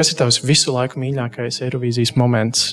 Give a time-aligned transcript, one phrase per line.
[0.00, 2.70] Kas ir tavs visu laiku mīļākais Eirovīzijas moments?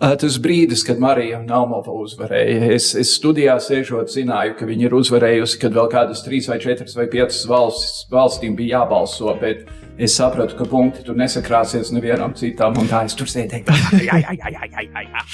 [0.00, 5.58] Tas brīdis, kad Marija Naumova uzvarēja, es, es studijā sēžot, zināju, ka viņa ir uzvarējusi,
[5.60, 9.36] kad vēl kādas trīs vai četras vai piecas valstis, valstīm bija jābalso.
[9.42, 9.68] Bet
[10.00, 13.76] es sapratu, ka punkti tur nesakrāsies nevienam citam, un tā es tur sēdēju.
[14.08, 15.26] Jā, jā, jā, jā, jā, jā.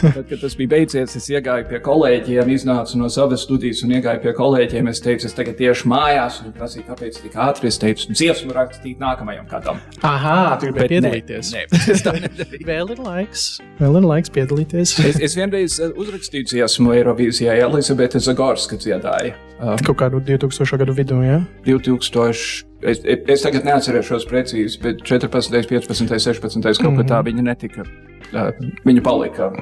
[0.00, 4.22] Tad, kad tas bija beidzies, es iegāju pie kolēģiem, iznācu no savas studijas un iegāju
[4.24, 4.90] pie kolēģiem.
[4.90, 7.70] Es teicu, es tagad tieši mājās, un viņi prasīja, kāpēc tik ātri.
[7.70, 9.80] Es teicu, dziesmu rakstīt nākamajam kādam.
[10.06, 11.54] Aha, tu gribēji piedalīties.
[11.54, 11.64] Nē,
[12.26, 12.60] nē.
[12.68, 13.46] Vēl ir laiks,
[13.80, 14.98] vēl ir laiks piedalīties.
[15.04, 19.34] Es, es vienreiz eh, uzrakstīju dziesmu Eirovīzijā, Elizabete Zagorska dziedāja.
[19.54, 20.78] Uh, Kaut kādu 2000.
[20.82, 21.38] gadu vidū, jā.
[21.66, 22.64] 2000.
[22.84, 26.82] Es, es tagad neatcerēšos precīzi, bet 14, 15, 16.
[26.82, 27.86] kaut kā tā viņa netika.
[28.34, 28.50] Uh,
[28.84, 29.52] viņa palika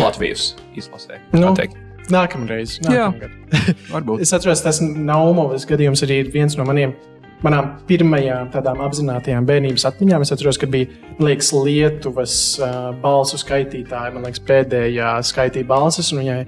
[0.00, 1.20] Latvijas izlasē.
[1.32, 1.80] Nu, tā teikt.
[2.12, 2.76] Nākamreiz.
[2.84, 3.08] Jā.
[3.08, 3.82] nākamgad.
[3.94, 4.22] Varbūt.
[4.24, 6.92] Es atceros, tas Naumovas gadījums arī ir viens no maniem.
[7.44, 13.40] Manām pirmajām tādām apzinātajām bērnības atmiņām es atceros, ka bija man liekas, Lietuvas uh, balsu
[13.40, 14.14] skaitītāja.
[14.14, 16.38] Man liekas, pēdējā skaitīja balsis, un, viņai,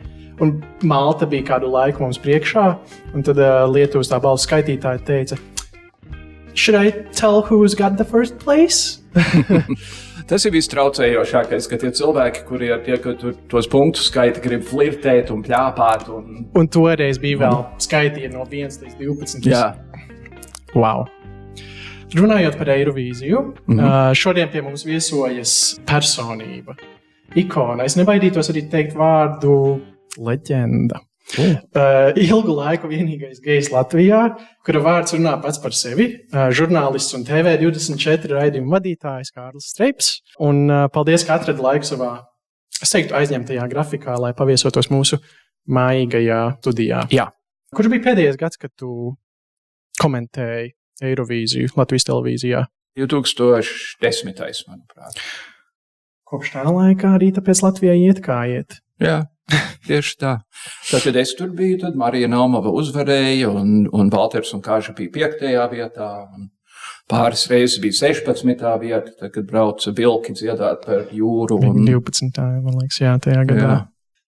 [0.45, 0.55] un
[0.89, 2.71] Malta bija kādu laiku mums priekšā.
[3.13, 5.41] Un tad uh, Lietuvas tā balsu skaitītāja teica,
[6.57, 9.01] Should I tell who's got the first place?
[10.27, 15.31] Tas ir vistraucējošākais, ka tie cilvēki, kuriem tie, ka tur tos punktus skaita, grib flirtēt
[15.31, 16.09] un plāpāt.
[16.11, 16.49] Un...
[16.59, 19.47] Un toreiz bija vēl skaitīja no 1 līdz 12.
[19.47, 19.69] Jā,
[20.77, 21.07] Wow!
[22.17, 23.79] Runājot par Eirovīziju, mm.
[23.79, 24.15] -hmm.
[24.15, 26.77] šodien pie mums viesojas personība,
[27.35, 27.85] ikona.
[27.85, 29.81] Es nebaidītos arī teikt vārdu
[30.19, 31.01] leģenda.
[31.35, 31.57] Mm.
[31.75, 34.21] Uh, ilgu laiku vienīgais gejs Latvijā,
[34.67, 36.07] kura vārds runā pats par sevi.
[36.31, 40.13] Uh, žurnālists un TV24 raidījuma vadītājs Kārlis Streips.
[40.47, 42.13] Un uh, paldies, ka atradi laiku savā,
[42.79, 45.19] es teiktu, aizņemtajā grafikā, lai paviesotos mūsu
[45.67, 47.03] mājīgajā studijā.
[47.15, 47.29] Jā.
[47.75, 49.17] Kurš bija pēdējais gads, kad tu
[50.01, 52.63] komentēji Eirovīziju Latvijas televīzijā?
[52.97, 54.69] 2010.
[54.71, 55.19] manuprāt.
[56.27, 58.79] Kopš tā laika arī tāpēc Latvijai iet kā iet.
[59.03, 59.25] Jā,
[59.89, 60.35] tieši tā.
[60.91, 65.29] Tad, kad es tur biju, tad Marija Naumova uzvarēja, un, un Valters un Kāža bija
[65.39, 65.49] 5.
[65.73, 66.11] vietā.
[67.07, 68.65] Pāris reizes bija 16.
[68.83, 71.61] vieta, tad, kad brauca vilki dziedāt par jūru.
[71.63, 72.41] Un, 12.
[72.65, 73.69] man liekas, jā, tajā gadā.
[73.69, 73.77] jā,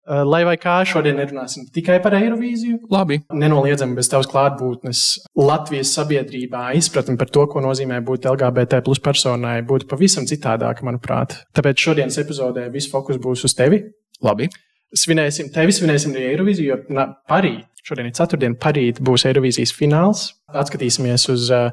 [0.04, 3.22] Lai vai kā šodien nerunāsim tikai par Eirovīziju, labi.
[3.32, 5.00] nenoliedzami bez tavas klātbūtnes
[5.40, 11.38] Latvijas sabiedrībā izpratne par to, ko nozīmē būt LGBT plus personai, būtu pavisam citādāka, manuprāt.
[11.56, 13.80] Tāpēc šodienas epizodē viss fokus būs uz tevi.
[14.20, 14.50] labi.
[14.94, 20.28] Svinēsim tevi, svinēsim arī Eirovīziju, jo na, parīt, šodien ir ceturtdiena, parīt būs Eirovīzijas fināls.
[20.54, 21.70] Atskatīsimies uz uh,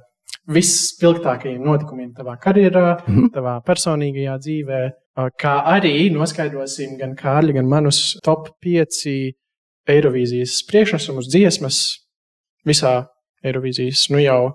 [0.49, 3.29] visspilgtākajiem notikumiem tavā karjerā, Mhm.
[3.35, 4.81] tavā personīgajā dzīvē,
[5.17, 9.33] uh, kā arī noskaidrosim gan Kārļa, gan manus top 5
[9.89, 11.77] Eirovīzijas priekšnesumus, dziesmas
[12.65, 13.07] visā
[13.43, 14.53] Eirovīzijas, nu jau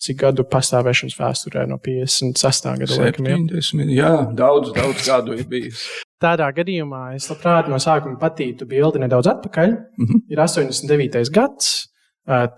[0.00, 2.70] cik gadu pastāvēšanas vēsturē no 56.
[2.82, 3.28] gada laikam.
[3.28, 3.36] jā.
[3.36, 3.94] 70.
[3.94, 5.84] Jā, daudz, daudz gadu ir bijis.
[6.20, 9.76] Tādā gadījumā es labprāt no sākuma patītu bildi nedaudz atpakaļ.
[10.00, 10.24] Mhm.
[10.32, 11.30] Ir 89.
[11.32, 11.72] gads,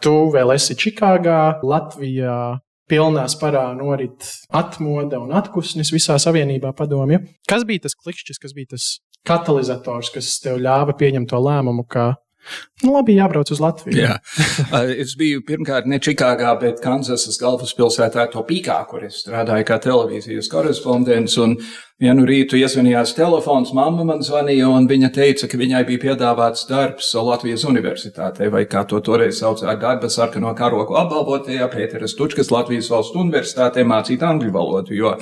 [0.03, 2.59] tu vēl esi Čikāgā, Latvijā.
[2.91, 7.23] Pilnā sparā norit atmoda un atpūsnis visā savienībā padomju.
[7.49, 8.89] Kas bija tas klikšķis, kas bija tas
[9.25, 12.17] katalizators, kas tev ļāva pieņemt to lēmumu, ka,
[12.83, 13.99] nu, labi, jābrauc uz Latviju?
[13.99, 14.17] Jā.
[15.03, 21.37] Es biju pirmkārt ne Čikāgā, bet Kanzasas galvaspilsētā Topīkā, kur es strādāju kā televīzijas korespondents.
[21.43, 21.57] Un
[22.03, 27.13] vienu rītu iezvanījās telefons, mamma man zvanīja, un viņa teica, ka viņai bija piedāvāts darbs
[27.15, 33.19] Latvijas universitātē, vai kā to toreiz saucēja, darba sarkano karogu apbalvotajā Pēteras Tučkas Latvijas valsts
[33.19, 34.97] universitātē mācīt angļu valodu.
[34.99, 35.17] Jo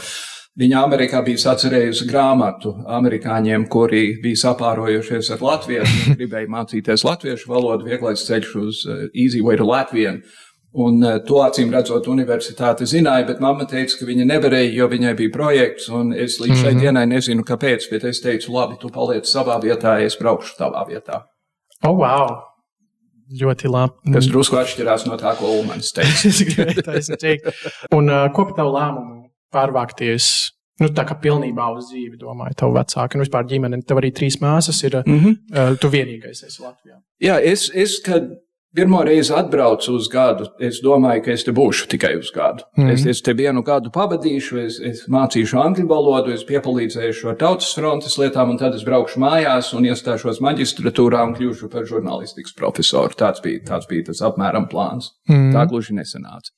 [0.59, 7.87] Viņa Amerikā bija sacerējusi grāmatu amerikāņiem, kuri bija sapārojušies ar latviešu, gribēja mācīties latviešu valodu,
[7.87, 10.17] vieglais ceļš uz uh, Easy Way to Latviju.
[10.83, 15.15] Un uh, to acīm redzot, universitāte zināja, bet mamma teica, ka viņa nevarēja, jo viņai
[15.23, 19.31] bija projekts, un es līdz šai dienai nezinu, kāpēc, bet es teicu, labi, tu paliec
[19.31, 21.25] savā vietā, es braukšu tavā vietā.
[21.87, 22.41] Oh, wow!
[23.39, 24.15] Ļoti labi.
[24.19, 26.27] Tas drusku atšķirās no tā, ko Ulmans teica.
[26.31, 27.51] es gribēju teikt.
[27.95, 29.20] Un uh, ko par tavu lēmumu
[29.53, 30.51] pārvākties?
[30.81, 33.83] Nu, tā kā pilnībā uz dzīvi, domāju, tavu vecāku un vispār ģimeni.
[33.85, 35.03] Tev arī trīs māsas ir.
[35.05, 35.35] Mm -hmm.
[35.53, 36.97] Uh, tu vienīgais esi Latvijā.
[37.21, 38.31] Jā, es, es kad
[38.75, 42.65] pirmo reizi atbraucu uz gadu, es domāju, ka es te būšu tikai uz gadu.
[42.77, 42.85] Mm.
[42.85, 42.93] -hmm.
[42.93, 47.75] es, es te vienu gadu pavadīšu, es, es mācīšu angļu valodu, es piepalīdzēšu ar tautas
[47.75, 53.15] frontes lietām, un tad es braukšu mājās un iestāšos maģistratūrā un kļūšu par žurnālistikas profesoru.
[53.19, 55.13] Tāds bija, tāds bija tas apmēram plāns.
[55.29, 55.53] Mm.
[55.53, 56.55] Tā gluži nesanāca.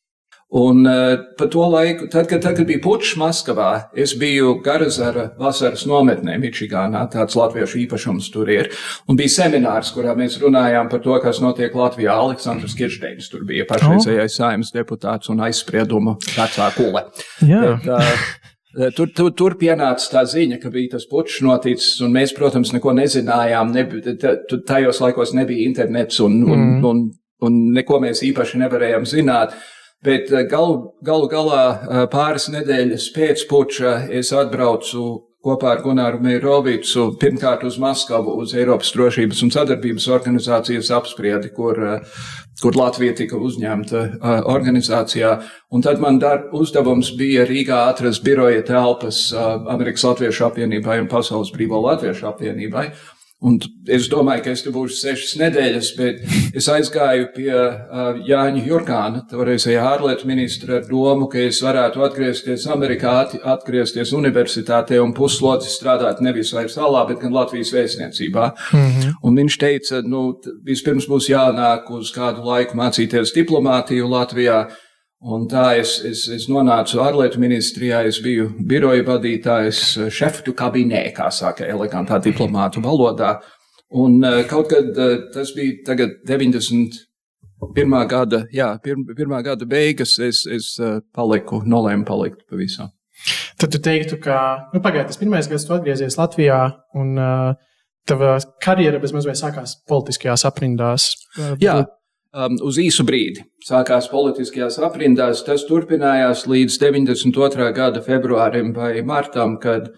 [0.52, 5.30] Un uh, pa to laiku, tad, kad, tad, kad bija pučs Maskavā, es biju Garazara
[5.40, 8.68] vasaras nometnē Mičigānā, tāds latviešu īpašums tur ir.
[9.08, 12.18] Un bija seminārs, kurā mēs runājām par to, kas notiek Latvijā.
[12.26, 14.36] Aleksandrs Kiršteinis tur bija pašreizējais oh.
[14.42, 17.06] saimnes deputāts un aizspriedumu vecā kule.
[17.48, 17.64] Jā.
[17.72, 18.24] Bet, uh,
[18.72, 22.94] Tur, tur, tur pienāca tā ziņa, ka bija tas pučs noticis, un mēs, protams, neko
[22.96, 23.68] nezinājām.
[23.74, 23.98] Neb,
[24.64, 26.86] tajos laikos nebija internets, un, un, mm.
[26.88, 27.02] un,
[27.44, 29.52] un neko mēs īpaši nevarējām zināt.
[30.02, 36.20] Bet eh, galu, galu galā eh, pāris nedēļas pēc puča es atbraucu kopā ar Gunāru
[36.22, 42.18] Meirovicu pirmkārt uz Maskavu, uz Eiropas drošības un sadarbības organizācijas apspriedi, kur, eh,
[42.62, 44.02] kur Latvija tika uzņemta
[44.50, 45.32] organizācijā.
[45.74, 51.50] Un tad man dar, uzdevums bija Rīgā atrast biroja telpas Amerikas Latviešu apvienībai un Pasaules
[51.54, 52.92] Brīvo Latviešu apvienībai.
[53.42, 53.56] Un
[53.90, 56.20] es domāju, ka es tur būšu sešas nedēļas, bet
[56.54, 62.68] es aizgāju pie uh, Jāņa Jurkāna, toreizējā ārlietu ministra, ar domu, ka es varētu atgriezties
[62.70, 63.16] Amerikā,
[63.54, 68.52] atgriezties universitātē un puslodzi strādāt nevis vairs salā, bet gan Latvijas vēstniecībā.
[68.72, 69.18] Mm -hmm.
[69.22, 70.22] Un viņš teica, nu,
[70.62, 74.68] vispirms būs jānāk uz kādu laiku mācīties diplomātiju Latvijā.
[75.22, 81.28] Un tā es, es, es nonācu ārlietu ministrijā, es biju biroja vadītājs, šeftu kabinē, kā
[81.30, 83.36] saka elegantā diplomātu valodā.
[84.02, 86.98] Un eh, kaut kad eh, tas bija tagad 90.
[87.76, 92.90] Pirmā gada, jā, pirm, pirmā gada beigas, es, es eh, paliku, nolēmu palikt pavisam.
[93.62, 94.36] Tad tu teiktu, ka
[94.72, 96.58] nu, pagājušais pirmais gads, tu atgriezies Latvijā,
[96.98, 97.52] un uh,
[98.08, 98.32] tava
[98.64, 101.12] karjera bezmazliet sākās politiskajās aprindās.
[101.62, 101.84] Jā,
[102.32, 103.44] um, uz īsu brīdi.
[103.66, 107.68] Sākās politiskajās aprindās, tas turpinājās līdz 92.
[107.76, 109.92] gada februārim vai martam, kad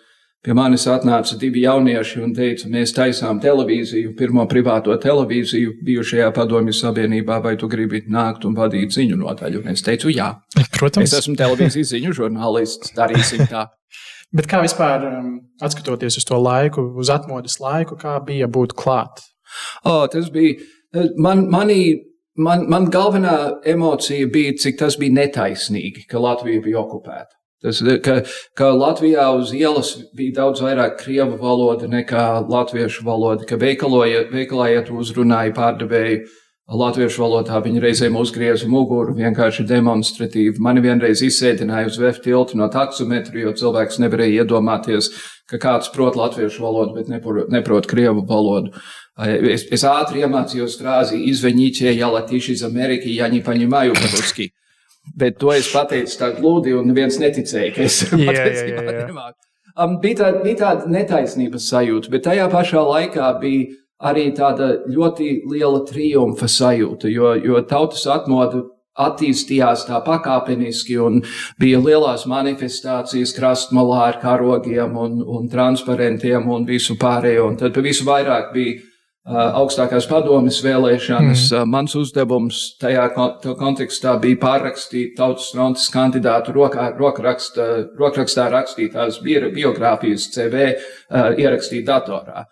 [0.44, 6.74] pie manis atnāca divi jaunieši un teica, mēs taisām televīziju, pirmo privāto televīziju bijušajā padomju
[6.76, 9.62] savienībā, vai tu gribi nākt un vadīt ziņu nodaļu?
[9.64, 10.34] Un es teicu, jā.
[10.76, 11.08] Protams.
[11.08, 13.70] Es esmu televīzijas ziņu žurnālists, darīsim tā.
[14.36, 19.22] Bet kā vispār, um, atskatoties uz to laiku, uz atmodas laiku, kā bija būt klāt?
[19.86, 20.58] Oh, tas bija,
[21.22, 21.78] man, manī
[22.36, 23.36] man, man galvenā
[23.66, 27.32] emocija bija, cik tas bija netaisnīgi, ka Latvija bija okupēta.
[27.64, 28.18] Tas, ka,
[28.58, 34.90] ka Latvijā uz ielas bija daudz vairāk krievu valoda nekā latviešu valoda, ka veikalā iet
[34.92, 36.26] uzrunāja pārdevēju
[36.70, 37.60] latviešu valodā.
[37.64, 40.56] Viņi reizēm uzgrieza muguru vienkārši demonstratīvi.
[40.64, 45.10] Mani vienreiz izsēdināja uz VF tiltu no taksometru, jo cilvēks nevarēja iedomāties,
[45.50, 48.72] ka kāds prot latviešu valodu, bet neprot, neprot krievu valodu.
[49.20, 54.50] Es, es ātri iemācījos frāzi, izveņķie, ja latīši iz Ameriki, ja viņi paņemāju paruski.
[55.20, 59.36] Bet to es pateicu tā glūdi, un neviens neticēja, ka es patiesībā nemāku.
[59.74, 63.72] Um, bija, tā, bija tāda netaisnības sajūta, bet tajā pašā laikā bija
[64.04, 71.20] arī tāda ļoti liela triumfa sajūta, jo, jo tautas atmodu attīstījās tā pakāpeniski un
[71.58, 77.48] bija lielās manifestācijas krastmalā ar karogiem un, un transparentiem un visu pārējo.
[77.50, 78.82] Un tad pa visu vairāk bija
[79.24, 81.46] augstākās padomes vēlēšanas.
[81.50, 81.70] Mm.
[81.72, 87.68] Mans uzdevums tajā kontekstā bija pārrakstīt Tautas frontes kandidātu rokā, rokraksta,
[87.98, 90.74] rokrakstā rakstītās biogrāfijas CV,
[91.40, 92.44] ierakstīt datorā.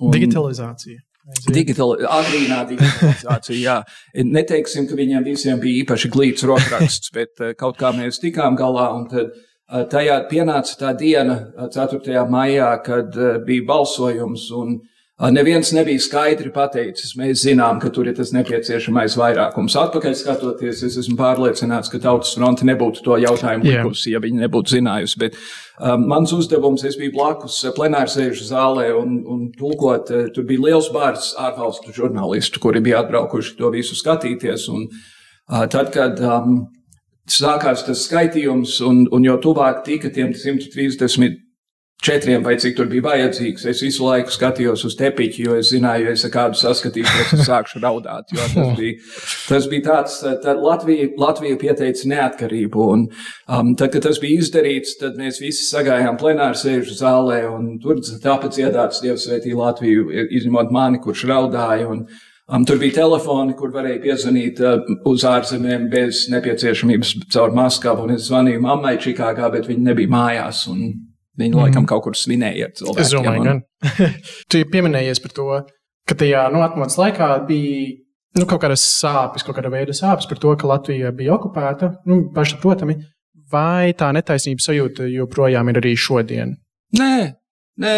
[0.00, 1.02] Un digitalizācija.
[1.50, 3.76] Digital, agrīnā digitalizācija, jā.
[4.22, 9.08] Neteiksim, ka viņiem visiem bija īpaši glīts rokraksts, bet kaut kā mēs tikām galā un
[9.10, 9.34] tad
[9.90, 11.40] tajā pienāca tā diena,
[11.74, 12.20] 4.
[12.30, 18.12] maijā, kad bija balsojums un uh, Neviens nebija skaidri pateicis, mēs zinām, ka tur ir
[18.18, 19.72] tas nepieciešamais vairākums.
[19.80, 24.74] Atpakaļ skatoties, es esmu pārliecināts, ka Tautas fronte nebūtu to jautājumu likusi, ja viņi nebūtu
[24.74, 25.16] zinājusi.
[25.22, 25.38] Bet
[25.80, 31.30] um, mans uzdevums, es biju blakus plenārsēžu zālē un, un tulkot, tur bija liels bārs
[31.40, 34.68] ārvalstu žurnālistu, kuri bija atbraukuši to visu skatīties.
[34.68, 36.66] Un, uh, tad, kad um,
[37.24, 41.45] sākās tas skaitījums, un, un jo tuvāk tika tiem 130
[42.06, 43.66] četriem vai cik tur bija vajadzīgs.
[43.70, 47.82] Es visu laiku skatījos uz tepiņu, jo es zināju, ja es kādu saskatīšos, es sākšu
[47.82, 48.30] raudāt.
[48.30, 49.00] Tas bija,
[49.48, 52.86] tas bija tāds, tad Latvija, Latvija pieteica neatkarību.
[52.94, 53.08] Un,
[53.48, 58.00] um, tad, kad tas bija izdarīts, tad mēs visi sagājām plenāru sēžu zālē, un tur
[58.00, 60.08] tāpēc iedāts Dievs svētī Latviju,
[60.38, 61.90] izņemot mani, kurš raudāja.
[61.92, 62.06] Un,
[62.46, 68.06] Um, tur bija telefoni, kur varēja piezvanīt uh, uz ārzemēm bez nepieciešamības caur Maskavu.
[68.14, 70.60] Es zvanīju mammai Čikāgā, bet viņa nebija mājās.
[70.70, 70.84] Un,
[71.36, 71.60] Viņi mm.
[71.60, 73.04] laikam kaut kur svinēja ar cilvēkiem.
[73.04, 73.48] Es domāju, un...
[73.50, 73.62] gan.
[74.52, 75.48] tu pieminējies par to,
[76.08, 77.96] ka tajā nu, atmodas laikā bija
[78.36, 81.92] nu, kaut kādas sāpes, kaut kāda veida sāpes par to, ka Latvija bija okupēta.
[82.08, 82.98] Nu, pašsaprotami,
[83.52, 86.56] vai tā netaisnības sajūta joprojām ir arī šodien?
[86.96, 87.12] Nē,
[87.76, 87.94] Nē,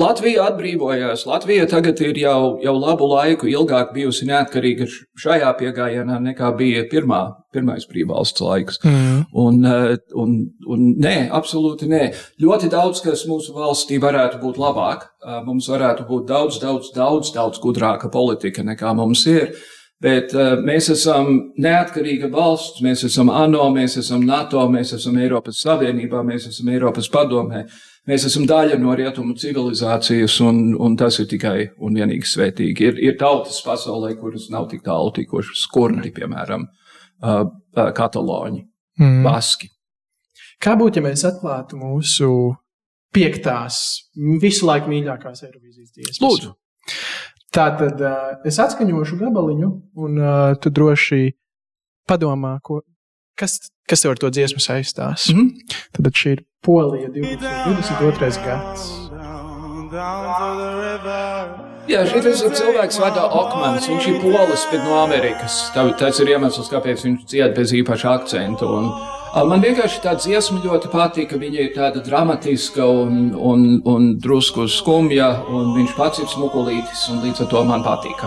[0.00, 1.26] Latvija atbrīvojās.
[1.28, 4.86] Latvija tagad ir jau, jau labu laiku ilgāk bijusi neatkarīga
[5.20, 7.20] šajā piegājienā nekā bija pirmā,
[7.52, 8.80] pirmais brīvvalsts laiks.
[8.88, 9.26] Mm.
[9.44, 12.04] Un, eh, un, un nē, absolūti nē.
[12.40, 15.10] Ļoti daudz, kas mūsu valstī varētu būt labāk.
[15.20, 19.52] Eh, mums varētu būt daudz, daudz, daudz, daudz gudrāka politika nekā mums ir.
[19.98, 25.58] Bet uh, mēs esam neatkarīga valsts, mēs esam ANO, mēs esam NATO, mēs esam Eiropas
[25.64, 27.64] Savienībā, mēs esam Eiropas padomē.
[28.08, 32.86] Mēs esam daļa no rietumu civilizācijas, un, un tas ir tikai un vienīgi svētīgi.
[32.88, 38.62] Ir, ir tautas pasaulē, kuras nav tik tālu tikušas, kurdi, piemēram, uh, uh, kataloņi,
[39.02, 39.20] mm.
[39.26, 39.68] baski.
[40.64, 42.30] Kā būtu, ja mēs atklātu mūsu
[43.14, 43.82] piektās,
[44.40, 46.24] visu laiku mīļākās Eirovīzijas dziesmas?
[46.24, 46.54] Lūdzu!
[47.52, 51.34] Tā tad uh, es atskaņošu gabaliņu, un uh, tu droši
[52.08, 52.80] padomā, ko,
[53.36, 55.28] kas, kas tev ar to dziesmu saistās.
[55.28, 55.80] Mm -hmm.
[56.00, 58.42] Tad šī ir Polija 2022.
[58.44, 58.86] gads.
[61.88, 63.86] Jā, šis ir cilvēks vārdā Okmans.
[63.88, 65.60] Viņš ir polis, bet no Amerikas.
[65.72, 68.68] Tas ir iemesls, kāpēc viņš dzied bez īpaša akcentu.
[68.68, 68.90] Un,
[69.48, 71.32] man vienkārši tā dziesma ļoti patīk.
[71.38, 77.22] Viņa ir tāda dramatiska un, un, un drusku skumja, un viņš pats ir smukulītis, un
[77.24, 78.26] līdz ar to man patīk.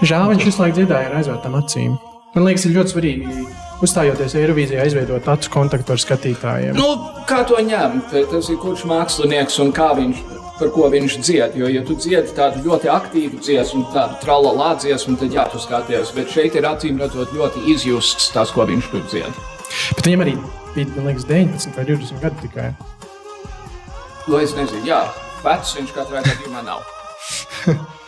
[0.00, 1.98] Žēl, viņš visu laiku dziedāja ar aizvērtām acīm.
[2.38, 3.44] Man liekas, ir ļoti svarīgi
[3.84, 6.78] uzstājoties Eirovīzijā, aizveidot acu kontaktu ar skatītājiem?
[6.78, 6.88] Nu,
[7.28, 8.14] kā to ņemt?
[8.30, 10.24] Tas ir kurš mākslinieks un kā viņš.
[10.54, 11.56] Par ko viņš dzied.
[11.58, 16.12] Jo, ja tu dziedi tādu ļoti aktīvu dziesmu, tādu tralalā dziesmu, tad jā, tu skaties.
[16.14, 19.40] Bet šeit ir acīm redzot ļoti izjusts tas, ko viņš tur dzied.
[19.96, 20.36] Bet viņam arī
[20.76, 22.68] bija, man liekas, 19 vai 20 gadi tikai.
[24.28, 25.02] Nu, es nezinu, jā,
[25.42, 26.86] vecs viņš katrā gadījumā nav.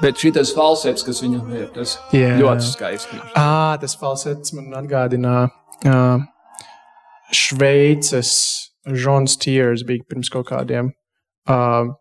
[0.00, 2.38] Bet šis falsets, kas viņam ir, tas yeah.
[2.40, 3.18] ļoti skaisti.
[3.38, 5.50] Ah, tas falsets man atgādina
[5.86, 6.24] uh,
[7.32, 8.32] Šveices
[8.88, 10.90] Žons Tiers bija pirms kaut kādiem
[11.50, 11.92] uh,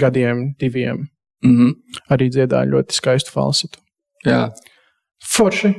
[0.00, 1.08] gadiem, diviem.
[1.44, 1.74] Mm -hmm.
[2.10, 3.78] Arī dziedāja ļoti skaistu falsetu.
[4.26, 4.50] Jā.
[5.24, 5.74] Forši.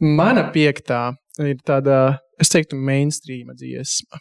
[0.00, 4.18] Mana piektā ir tāda, es teiktu, mainstream dziesma.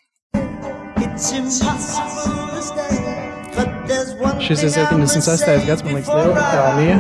[0.98, 3.03] It's impossible.
[4.42, 5.68] Šis ir 76.
[5.68, 6.98] gads, man liekas, Lielbritānija.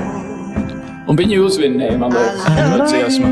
[1.09, 3.29] Un viņi uzvinēja, man liekas, to dziesmu.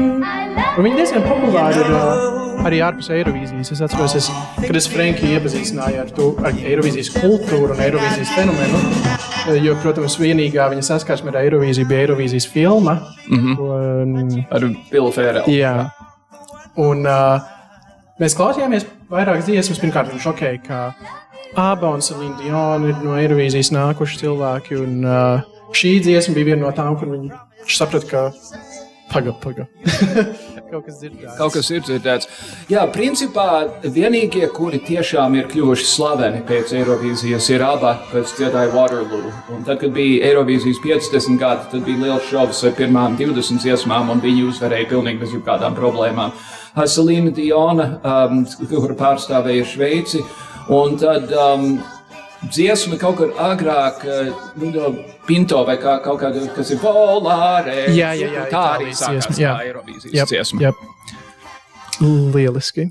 [0.71, 3.71] Un viņi diezgan populāri ir uh, arī ārpus Eirovīzijas.
[3.75, 4.29] Es atceros, es,
[4.59, 8.81] kad es Frankiju iepazīstināju ar, to, ar Eirovīzijas kultūru un Eirovīzijas fenomenu.
[9.65, 12.99] Jo, protams, vienīgā viņa saskarsme ar Eirovīziju bija Eirovīzijas filma.
[13.27, 13.63] Mm -hmm.
[14.03, 15.47] un, ar Billu Fērelu.
[15.49, 15.89] Jā.
[16.79, 17.41] Un uh,
[18.21, 19.79] mēs klausījāmies vairākas dziesmas.
[19.81, 20.81] Pirmkārt, viņš šokēja, ka
[21.59, 24.77] Aba un Selīna Diona ir no Eirovīzijas nākuši cilvēki.
[24.79, 27.31] Un, uh, šī dziesma bija viena no tām, kur viņi
[27.67, 28.21] saprata, ka
[29.11, 29.67] paga, paga.
[30.71, 31.33] Kaut kas dzirdēts.
[31.35, 32.27] Kaut kas ir dzirdēts.
[32.71, 39.33] Jā, principā vienīgie, kuri tiešām ir kļuvuši slaveni pēc Eirovīzijas, ir abi, kas dziedāja Waterloo.
[39.51, 44.13] Un tad, kad bija Eirovīzijas 50 gadi, tad bija liels šovs ar pirmām 20 dziesmām,
[44.15, 46.31] un viņi uzvarēja pilnīgi bez jebkādām problēmām.
[46.87, 50.23] Selīna Diona, um, kur pārstāvēja Šveici.
[50.71, 51.65] Un tad um,
[52.47, 54.93] dziesma kaut kur agrāk, uh, nu,
[55.27, 57.89] Pinto vai kā, kaut kāda, kas ir polārē.
[57.91, 60.63] Jā, jā, jā, tā arī sākās kā Eirovīzijas dziesma.
[60.63, 60.71] Jā.
[62.01, 62.87] Lieliski.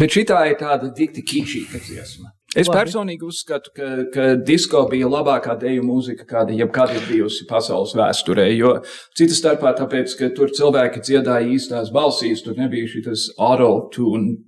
[0.00, 2.32] Bet šī ir tāda dikti kičīga dziesma.
[2.52, 2.78] Es Labi.
[2.82, 8.48] personīgi uzskatu, ka, ka disko bija labākā deju mūzika, kāda jebkad ir bijusi pasaules vēsturē.
[8.56, 8.74] Jo
[9.16, 14.40] citas starpā tāpēc, ka tur cilvēki dziedāja īstās balsīs, tur nebija šis auto-tune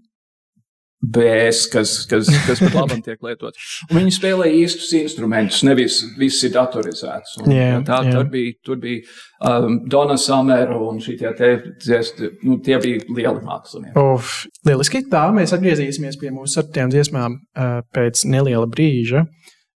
[1.04, 3.80] BS, kas, kas, kas pat labi tiek lietots.
[3.92, 7.38] Viņi spēlē īstus instrumentus, nevis viss ir datorizēts.
[7.42, 8.16] Un, yeah, tā, yeah.
[8.16, 9.02] Tur bija, tur bija
[9.44, 11.50] um, Dona Samera un šie te
[11.82, 13.94] dziesti, nu, tie bija lieli mākslinieki.
[14.00, 15.04] Uf, lieliski.
[15.12, 19.26] Tā mēs atgriezīsimies pie mūsu septiņām dziesmām uh, pēc neliela brīža.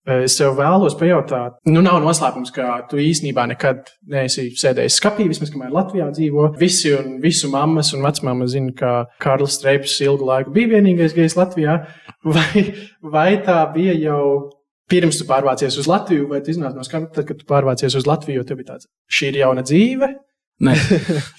[0.06, 5.24] Uh, Es tev vēlos pajautāt, nu, nav noslēpums, ka tu īstenībā nekad neesi sēdējis skapī,
[5.26, 6.52] vismaz kamēr Latvijā dzīvo.
[6.60, 11.34] Visi un visu mammas un vecmāmas zina, ka Kārlis Streips ilgu laiku bija vienīgais gejs
[11.38, 11.80] Latvijā.
[12.36, 12.62] Vai,
[13.06, 14.22] vai tā bija jau
[14.90, 18.06] pirms tu pārvācies uz Latviju, vai tu iznāci no skapja, tad, kad tu pārvācies uz
[18.06, 20.08] Latviju, jo tev bija tāds, šī ir jauna dzīve?
[20.66, 20.72] Nē,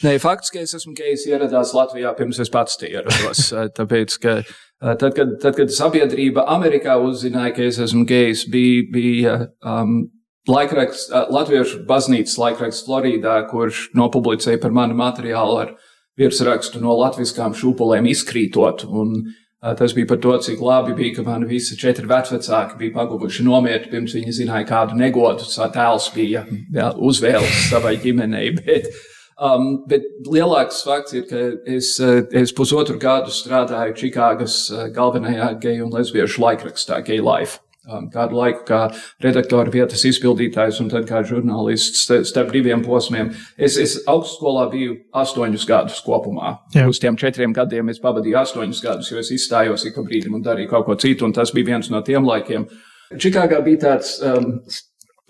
[0.06, 3.48] Nē fakts, ka es esmu gejs, ieradās Latvijā pirms es pats ierados.
[3.80, 4.36] Tāpēc, ka
[4.78, 10.04] Tad kad, tad, kad sabiedrība Amerikā uzzināja, ka es esmu gejs, bija, bija um,
[10.46, 15.74] laikraksts, Latviešu baznīcas laikraksts Floridā, kurš nopublicēja par manu materiālu ar
[16.18, 18.86] virsrakstu no latviskām šūpolēm izkrītot.
[18.86, 23.00] Un, uh, tas bija par to, cik labi bija, ka mani visi četri vecvecāki bija
[23.00, 28.54] paguvuši nomiet, pirms viņi zināja, kādu negodu tēls bija jā, uzvēlis savai ģimenei.
[28.62, 28.94] Bet,
[29.38, 35.52] Um, bet lielāks fakts ir, ka es, eh, es pusotru gadu strādāju Čikāgas eh, galvenajā
[35.62, 37.60] geju un lesbiešu laikrakstā Gay Life.
[37.88, 38.80] um, kādu laiku kā
[39.24, 43.32] redaktora vietas izpildītājs un tad kā žurnālists starp diviem posmiem.
[43.58, 46.58] Es, es augstskolā biju astoņus gadus kopumā.
[46.76, 46.88] Jā.
[46.90, 50.46] Uz tiem četriem gadiem es pavadīju astoņus gadus, jo es izstājos ik pa brīdim un
[50.46, 52.68] darīju kaut ko citu, un tas bija viens no tiem laikiem.
[53.16, 54.58] Čikāgā bija tāds um,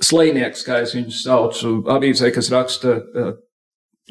[0.02, 3.36] slēnieks, kā es viņu saucu, avīzē, kas raksta uh,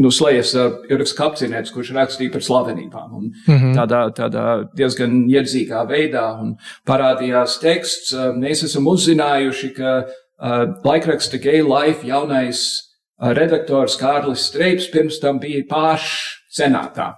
[0.03, 3.13] nu, slēdzas uh, kapcinēts, kurš rakstīja par slavenībām.
[3.17, 3.75] Un mm -hmm.
[3.79, 8.15] tādā, tādā diezgan iedzīgā veidā un parādījās teksts.
[8.37, 12.67] Mēs esam uzzinājuši, ka uh, laikraksta Gay Life jaunais
[13.21, 17.15] uh, redaktors Kārlis Streips pirms tam bija pārš senātā.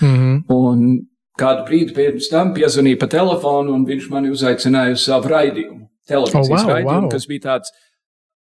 [0.00, 0.42] Mm -hmm.
[0.48, 1.06] Un
[1.40, 5.88] kādu brīdi pirms tam piezvanīja pa telefonu, un viņš mani uzaicināja uz savu raidījumu.
[6.08, 7.10] Televīzijas oh, wow, raidījumu, wow.
[7.10, 7.72] kas bija tāds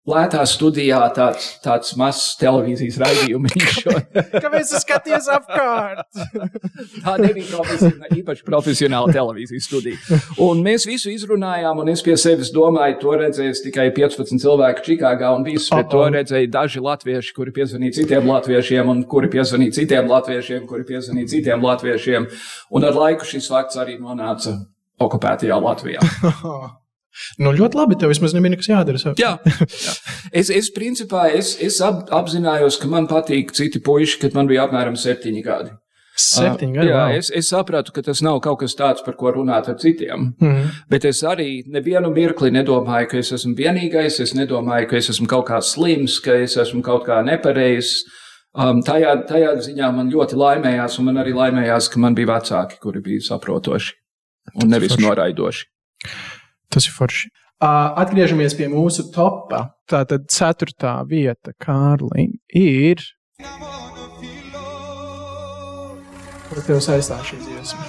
[0.03, 3.53] Lētā studijā tāds, tāds mazs televīzijas raidījums.
[4.43, 6.09] Kāpēc es skaties apkārt?
[7.05, 10.19] Tā nebija profesionāla, īpaši profesionāla televīzijas studija.
[10.43, 15.31] Un mēs visu izrunājām, un es pie sevis domāju, to redzēs tikai 15 cilvēku Čikāgā,
[15.37, 20.11] un visus pie to redzēja daži latvieši, kuri piezvanīja citiem latviešiem, un kuri piezvanīja citiem
[20.11, 22.31] latviešiem, kuri piezvanīja citiem latviešiem.
[22.75, 24.59] Un ar laiku šis fakts arī nonāca
[24.99, 26.03] okupētajā Latvijā.
[27.39, 27.99] Nu, ļoti labi.
[28.01, 29.15] Tev vismaz nebija nekas jādara.
[29.19, 29.37] jā,
[29.87, 29.95] jā.
[30.33, 34.67] Es, es principā es, es ap, apzinājos, ka man patīk citi puiši, kad man bija
[34.67, 35.75] apmēram septiņi gadi.
[36.23, 36.89] Septiņi gadi.
[36.89, 39.79] Uh, jā, es, es sapratu, ka tas nav kaut kas tāds, par ko runāt ar
[39.81, 40.33] citiem.
[40.39, 40.81] Mm -hmm.
[40.93, 44.21] Bet es arī nevienu mirkli nedomāju, ka es esmu vienīgais.
[44.21, 48.05] Es nedomāju, ka es esmu kaut kā slims, ka es esmu kaut kā nepareizs.
[48.53, 52.79] Um, tajā, tajā ziņā man ļoti laimējās, un man arī laimējās, ka man bija vecāki,
[52.81, 53.93] kuri bija saprotoši
[54.63, 55.67] un nevis noraidoši.
[56.73, 57.31] Tas ir forši.
[57.63, 59.69] Uh, atgriežamies pie mūsu topā.
[59.91, 63.05] Tātad ceturtā vieta, Kārlim, ir.
[66.53, 67.87] Ar tevi saistās šī dziesma.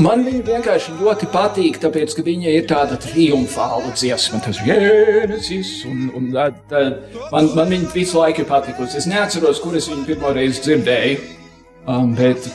[0.00, 4.40] Man viņa vienkārši ļoti patīk, tāpēc, ka viņa ir tāda triumfāla dziesma.
[4.44, 6.84] Tas jēzus, un, un tā, tā,
[7.32, 8.98] man, man viņa visu laiku ir patikusi.
[9.02, 11.18] Es neatceros, kur es viņu pirmo reizi dzirdēju,
[11.84, 12.48] um, bet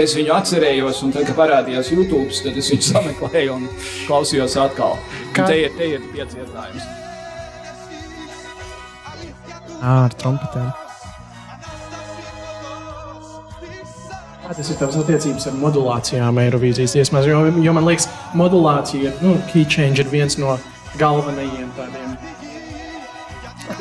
[0.00, 3.68] es viņu atcerējos, un tad, kad parādījās YouTube, tad es viņu sameklēju un
[4.06, 4.96] klausījos atkal.
[5.36, 5.48] Kā?
[5.48, 6.90] Te ir, te ir piedzīvotājums.
[9.86, 10.74] Ar trompetēm.
[14.46, 17.26] Kādas ir tavas attiecības ar modulācijām Eirovīzijas dziesmās?
[17.26, 18.06] Jo, jo man liekas,
[18.38, 20.54] modulācija, nu, key change ir viens no
[21.00, 22.14] galvenajiem tādiem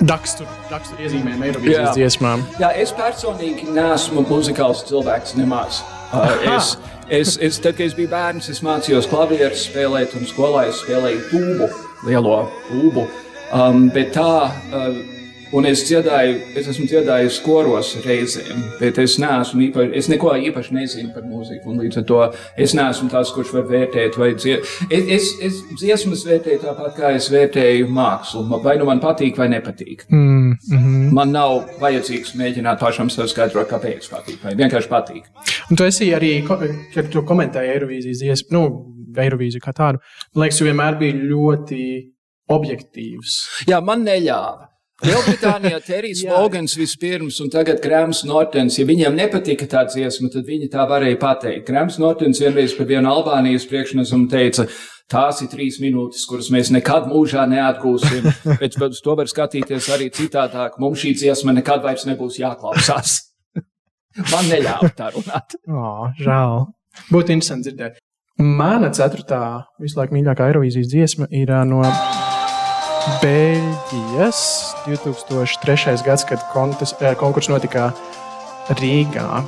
[0.06, 2.42] Daksturu, daksturu iezīmēm Eirovīzijas dziesmām.
[2.60, 5.84] Jā, es personīgi neesmu muzikāls cilvēks nemaz.
[6.14, 6.76] Uh, es,
[7.10, 11.26] es, es, tad, kad es biju bērns, es mācījos klavierus spēlēt, un skolā es spēlēju
[11.32, 11.70] tūbu,
[12.08, 12.38] lielo
[12.70, 13.08] tūbu.
[13.56, 15.15] Um, bet tā, uh,
[15.56, 20.76] un es dziedāju, es esmu dziedājis koros reizēm, bet es neesmu īpaši, es neko īpaši
[20.76, 22.22] nezinu par mūziku, līdz ar to
[22.66, 24.66] es neesmu tas, kurš var vērtēt vai dzied.
[24.90, 29.50] Es, es, es dziesmas vērtēju tāpat, kā es vērtēju mākslu, vai nu man patīk vai
[29.54, 30.06] nepatīk.
[30.10, 31.14] Mm -hmm.
[31.16, 34.44] Man nav vajadzīgs mēģināt pašam sev skaidrot, kāpēc patīk.
[34.44, 35.24] Vai vienkārši patīk.
[35.70, 36.34] Un tu esi arī,
[36.94, 38.62] kad tu komentēji Eirovīzijas dziesmu, nu,
[39.18, 40.00] Eirovīziju kā tādu,
[40.36, 41.82] man liekas, tu vienmēr biji ļoti
[42.52, 43.42] objektīvs.
[43.70, 44.75] Jā, man neļāva.
[45.06, 48.80] Lielbritānijā Terijs Logans vispirms, un tagad Grāms Nortens.
[48.80, 51.68] Ja viņiem nepatika tā dziesma, tad viņi tā varēja pateikt.
[51.70, 54.68] Grāms Nortens vienreiz par vienu Albānijas priekšnesumu teica,
[55.06, 58.26] Tās ir trīs minūtes, kuras mēs nekad mūžā neatgūsim.
[58.62, 60.80] Bet uz to var skatīties arī citādāk.
[60.82, 63.20] Mums šī dziesma nekad vairs nebūs jāklausās.
[64.34, 65.60] Man neļāva tā runāt.
[65.70, 66.66] Oh, žēl.
[67.14, 68.02] Būtu interesanti dzirdēt.
[68.42, 69.44] Mana ceturtā
[69.80, 71.86] visu laiku mīļākā Eirovīzijas dziesma ir no
[73.06, 74.40] Beļģijas
[74.88, 75.94] 2003.
[76.08, 77.92] gads, kad kontes, konkurss notika
[78.80, 79.44] Rīgā.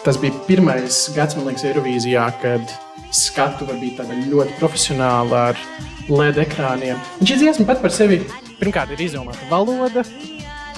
[0.00, 2.72] Tas bija pirmais gads, man liekas, Eirovīzijā, kad
[3.12, 5.60] skatuve bija ļoti profesionāla ar
[6.08, 7.02] LED ekrāniem.
[7.20, 8.22] Un šī dziesma pat par sevi
[8.62, 10.06] pirmkārt ir izdomāta valoda.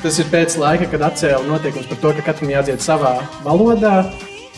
[0.03, 3.15] Tas ir pēc laika, kad atcēla notiekums par to, ka katram jādzied savā
[3.47, 4.01] valodā.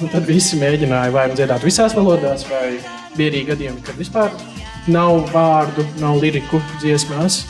[0.01, 2.79] Un tad visi mēģināja vai nu dziedāt visās valodās, vai
[3.19, 4.33] bija arī gadījumi, kad vispār
[4.93, 7.45] nav vārdu, nav liriku dziesmās.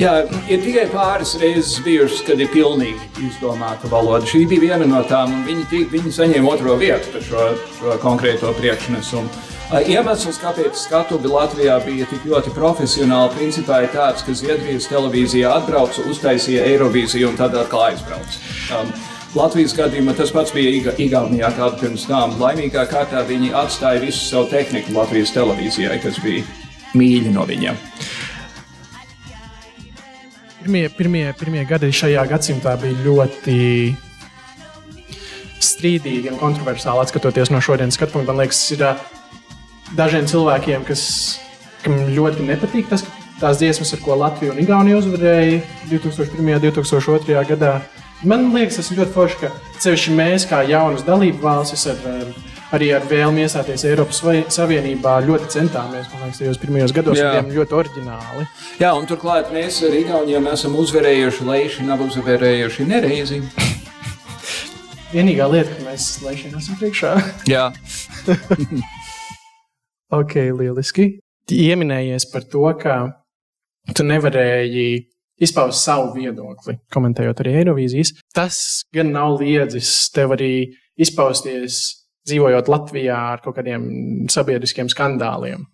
[0.00, 4.26] Jā, ir tikai pāris reizes bijušas, kad ir pilnīgi izdomāta valoda.
[4.26, 8.54] Šī bija viena no tām, un viņi, viņi saņēma otro vietu par šo, šo konkrēto
[8.56, 9.50] priekšnesumu.
[9.72, 16.04] Iemesls, kāpēc skatuve Latvijā bija tik ļoti profesionāla, principā ir tāds, ka Zviedrijas televīzija atbrauca,
[16.12, 18.42] uztaisīja Eirovīziju un tad atkal aizbrauca.
[18.76, 18.92] Um,
[19.32, 22.34] Latvijas gadījumā tas pats bija Igaunijā kādu pirms tam.
[22.36, 26.44] Laimīgā kārtā viņi atstāja visu savu tehniku Latvijas televīzijai, kas bija
[26.98, 27.78] mīļi no viņiem.
[30.62, 33.56] Pirmie, pirmie, pirmie gadi šajā gadsimtā bija ļoti
[35.64, 37.08] strīdīgi un kontroversiāli.
[37.08, 38.84] Skatoties no šodienas skatu punkta, man liekas, ir
[39.96, 41.06] dažiem cilvēkiem, kas
[41.88, 43.06] ļoti nepatīk tas,
[43.40, 46.36] tās dziesmas, ar ko Latvija un Igaunija uzvarēja 2001.
[46.44, 47.48] un 2002.
[47.56, 47.74] gadā.
[48.22, 49.48] Man liekas, tas ir ļoti forši, ka
[49.82, 52.28] sevišķi mēs, kā jaunas dalību valstis, ar,
[52.76, 54.20] arī ar vēlmi iestāties Eiropas
[54.54, 56.06] Savienībā, ļoti centāmies.
[56.12, 58.46] Man liekas, tajos pirmajos gados bijām ļoti oriģināli.
[58.78, 63.40] Jā, un turklāt mēs ar Igauniem esam uzvarējuši, leiši nav uzvarējuši nereizi.
[65.16, 67.16] Vienīgā lieta, ka mēs leiši esam priekšā.
[67.50, 67.66] Jā.
[70.20, 71.16] ok, lieliski.
[71.50, 73.00] Ieminējies par to, ka
[73.98, 75.10] tu nevarēji
[75.42, 78.14] izpaust savu viedokli, komentējot arī Eirovīzijas.
[78.34, 78.56] Tas
[78.94, 80.52] gan nav liedzis tev arī
[81.00, 81.82] izpausties,
[82.28, 83.84] dzīvojot Latvijā ar kaut kādiem
[84.30, 85.64] sabiedriskiem skandāliem.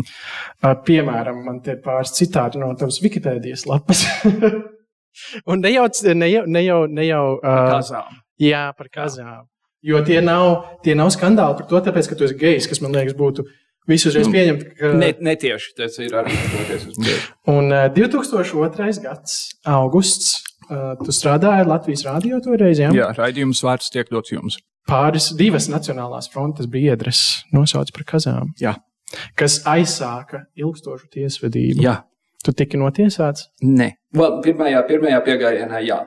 [0.88, 4.06] Piemēram, man te pāris citāti no tavas Wikipēdijas lapas.
[5.50, 8.20] Un ne jau, ne jau, ne jau, ne jau uh, kazām.
[8.40, 9.48] Jā, par kazām.
[9.84, 12.94] Jo tie nav, tie nav skandāli par to, tāpēc, ka tu esi gejs, kas man
[12.96, 13.46] liekas būtu
[13.88, 14.90] Visu uzreiz nu, pieņemt, ka.
[14.98, 17.28] Ne, netieši tas ir arī skatoties.
[17.50, 18.90] Un uh, 2002.
[19.04, 19.38] gads,
[19.68, 20.34] augusts,
[20.68, 22.82] uh, tu strādāji Latvijas rādio toreiz.
[22.82, 22.90] Ja?
[22.94, 24.58] Jā, raidījums vārds tiek dots jums.
[24.90, 28.52] Pāris divas Nacionālās frontes biedras nosauc par kazām.
[28.60, 28.76] Jā.
[29.38, 31.82] Kas aizsāka ilgstošu tiesvedību.
[31.84, 32.00] Jā.
[32.44, 33.50] Tu tiki notiesāts?
[33.64, 35.98] Nē, well, pirmajā, pirmajā piegājienā jā.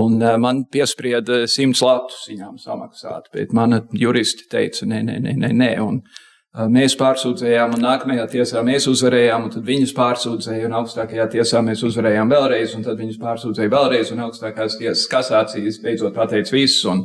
[0.00, 5.36] Un uh, man piesprieda simts latus viņām samaksāt, bet mana juristi teica, nē, nē, nē,
[5.44, 5.52] nē.
[5.62, 5.70] nē.
[5.82, 11.28] Un, uh, Mēs pārsūdzējām, un nākamajā tiesā mēs uzvarējām, un tad viņus pārsūdzēja, un augstākajā
[11.36, 16.56] tiesā mēs uzvarējām vēlreiz, un tad viņus pārsūdzēja vēlreiz, un augstākās tiesas kasācijas beidzot pateica
[16.56, 16.82] visus.
[16.90, 17.04] Un,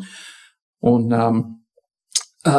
[0.89, 1.43] un um,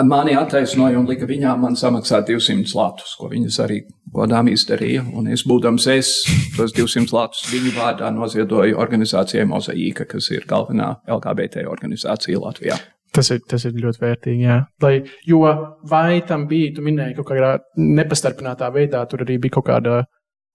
[0.07, 3.83] mani attaisnoja un lika viņām man samaksāt 200 latus, ko viņas arī
[4.15, 5.09] godām izdarīja.
[5.11, 6.17] Un es, būdams es,
[6.55, 12.79] tos 200 latus viņu vārdā noziedoju organizācijai Mozaīka, kas ir galvenā LGBT organizācija Latvijā.
[13.15, 14.43] Tas ir, tas ir ļoti vērtīgi.
[14.45, 14.59] Jā.
[14.83, 14.97] Lai,
[15.29, 15.45] jo
[15.89, 20.03] vai tam bija, tu minēji, kaut kādā nepastarpinātā veidā, tur arī bija kaut kāda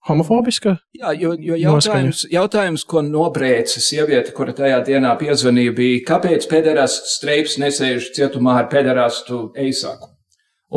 [0.08, 0.76] homofobiska?
[0.98, 2.34] Jā, jo, jo jautājums, noskaņa.
[2.36, 8.70] jautājums, ko nobrēca sieviete, kura tajā dienā piezvanīja, bija, kāpēc pederasts streips nesēž cietumā ar
[8.72, 10.10] pederastu eisaku?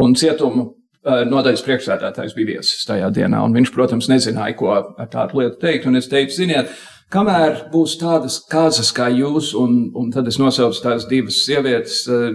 [0.01, 0.71] Un cietumu
[1.05, 5.85] nodaļas priekšsēdētājs bija viesis tajā dienā, un viņš, protams, nezināja, ko ar tādu lietu teikt.
[5.89, 6.71] Un es teicu, ziniet,
[7.15, 12.33] Kamēr būs tādas kazas kā jūs, un, un tad es nosaucu tās divas sievietes, eh,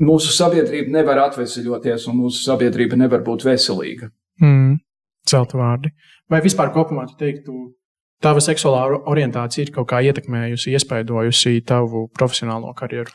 [0.00, 4.08] mūsu sabiedrība nevar atvesaļoties, un mūsu sabiedrība nevar būt veselīga.
[4.40, 4.78] Mm,
[5.28, 5.92] Celtu vārdi.
[6.32, 7.58] Vai vispār kopumā tu teiktu,
[8.24, 13.12] tava seksuālā orientācija ir kaut kā ietekmējusi, iespaidojusi tavu profesionālo karjeru?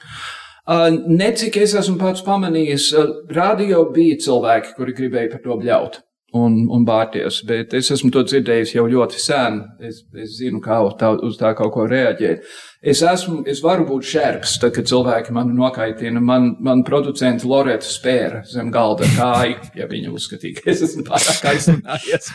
[0.67, 6.01] Uh, Necik es esmu pats pamanījis, uh, radio bija cilvēki, kuri gribēja par to bļaut
[6.35, 7.39] un, un bārties.
[7.47, 9.61] Bet es esmu to dzirdējis jau ļoti sen.
[9.79, 12.43] Es, es zinu, kā tā, uz tā kaut ko reaģēt.
[12.81, 16.21] Es, esmu, es varu būt šērks, tad, kad cilvēki mani nokaitina.
[16.23, 21.49] Man, man producents Loreta spēra zem galda kāju, ja viņa uzskatīja, ka es esmu pārāk
[21.53, 22.31] aizsinājies.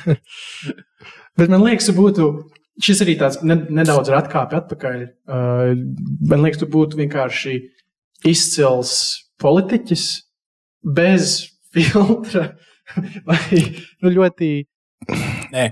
[1.38, 2.32] Bet man liekas, būtu.
[2.82, 5.02] Šis arī tāds ne, nedaudz ir atkāpis atpakaļ.
[5.28, 5.74] Uh,
[6.30, 7.58] man liekas, tu būtu vienkārši
[8.30, 8.94] izcils
[9.42, 10.06] politiķis
[10.96, 11.34] bez
[11.74, 12.54] filtra.
[13.28, 13.62] vai
[14.02, 14.52] nu, ļoti.
[15.52, 15.66] Nē.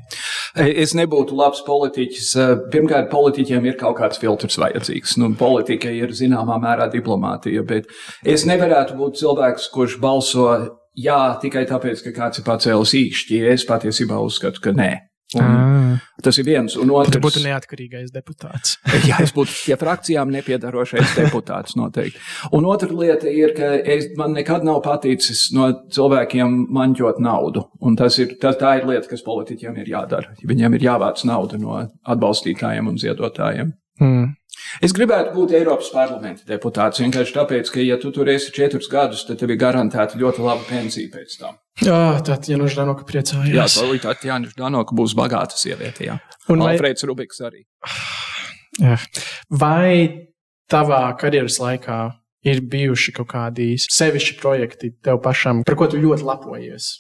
[0.59, 2.31] Es nebūtu labs politiķis.
[2.73, 5.17] Pirmkārt, politiķiem ir kaut kāds filtrs vajadzīgs.
[5.23, 7.87] Nu, politika ir zināmā mērā diplomātija, bet
[8.27, 10.49] es nevarētu būt cilvēks, kurš balso
[10.99, 13.45] jā tikai tāpēc, ka kāds ir pacēlis īkšķi.
[13.55, 14.91] Es patiesībā uzskatu, ka nē.
[15.39, 16.75] Un tas ir viens.
[16.81, 18.79] Un otrs, tu būtu neatkarīgais deputāts.
[19.09, 22.19] jā, es būtu pie frakcijām nepiedarošais deputāts noteikti.
[22.57, 27.69] Un otra lieta ir, ka es, man nekad nav paticis no cilvēkiem manķot naudu.
[27.87, 30.35] Un tas ir, tas, tā ir lieta, kas politiķiem ir jādara.
[30.43, 33.75] Viņiem ir jāvāc nauda no atbalstītājiem un ziedotājiem.
[34.01, 34.29] Mm.
[34.85, 39.25] Es gribētu būt Eiropas parlamenta deputāts vienkārši tāpēc, ka, ja tu tur esi četrus gadus,
[39.29, 41.59] tad tev ir garantēta ļoti laba pensija pēc tam.
[41.83, 43.77] Jā, tad Jānis Danoka priecājās.
[43.81, 46.07] Jā, tad Jānis Danoka būs bagāta sieviete.
[46.07, 46.19] Jā.
[46.53, 46.75] Un vai...
[46.75, 47.65] Alfrēds Rubiks arī.
[48.81, 48.97] Jā.
[49.51, 49.93] Vai
[50.71, 52.01] tavā karjeras laikā
[52.47, 56.93] ir bijuši kaut kādi sevišķi projekti tev pašam, par ko tu ļoti lepojies?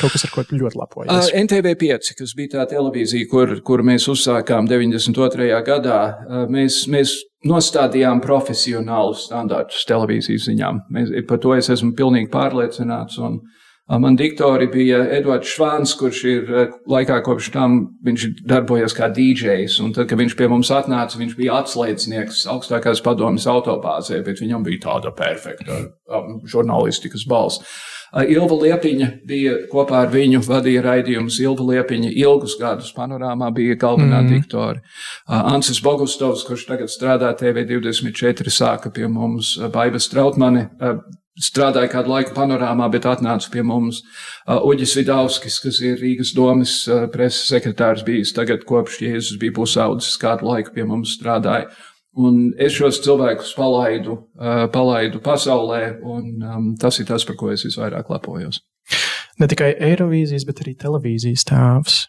[0.00, 1.30] Kaut kas, ar ko ļoti lepojas.
[1.30, 5.50] Uh, NTV5, kas bija tā televīzija, kur, kur mēs uzsākām 92.
[5.66, 7.14] gadā, uh, mēs, mēs
[7.48, 10.84] nostādījām profesionālus standartus televīzijas ziņām.
[10.92, 13.20] Mēs, par to es esmu pilnīgi pārliecināts.
[13.20, 13.60] Un, uh,
[13.98, 16.50] Man diktori bija Edvards Švāns, kurš ir
[16.90, 19.80] laikā kopš tam viņš darbojas kā DJs.
[19.82, 24.62] Un tad, kad viņš pie mums atnāca, viņš bija atslēdznieks augstākās padomas autobāzē, bet viņam
[24.68, 27.64] bija tāda perfekta um, žurnālistikas balss.
[28.10, 31.38] Ilva Liepiņa bija kopā ar viņu, vadīja raidījumus.
[31.44, 34.32] Ilva Liepiņa ilgus gadus panorāmā bija galvenā mm.
[34.34, 34.82] diktore.
[35.28, 40.66] Ansis Bogustovs, kurš tagad strādā TV24, sāka pie mums Baibas Trautmani
[41.40, 44.02] strādāja kādu laiku panorāmā, bet atnāca pie mums.
[44.50, 46.74] Uģis Vidauskis, kas ir Rīgas domas
[47.14, 51.70] preses sekretārs, bijis tagad kopš Jēzus bija pusaudzis, kādu laiku pie mums strādāja.
[52.18, 57.52] Un es šos cilvēkus palaidu, uh, palaidu pasaulē, un um, tas ir tas, par ko
[57.54, 58.58] es visvairāk lepojos.
[59.38, 62.00] Ne tikai Eirovīzijas, bet arī televīzijas tēvs.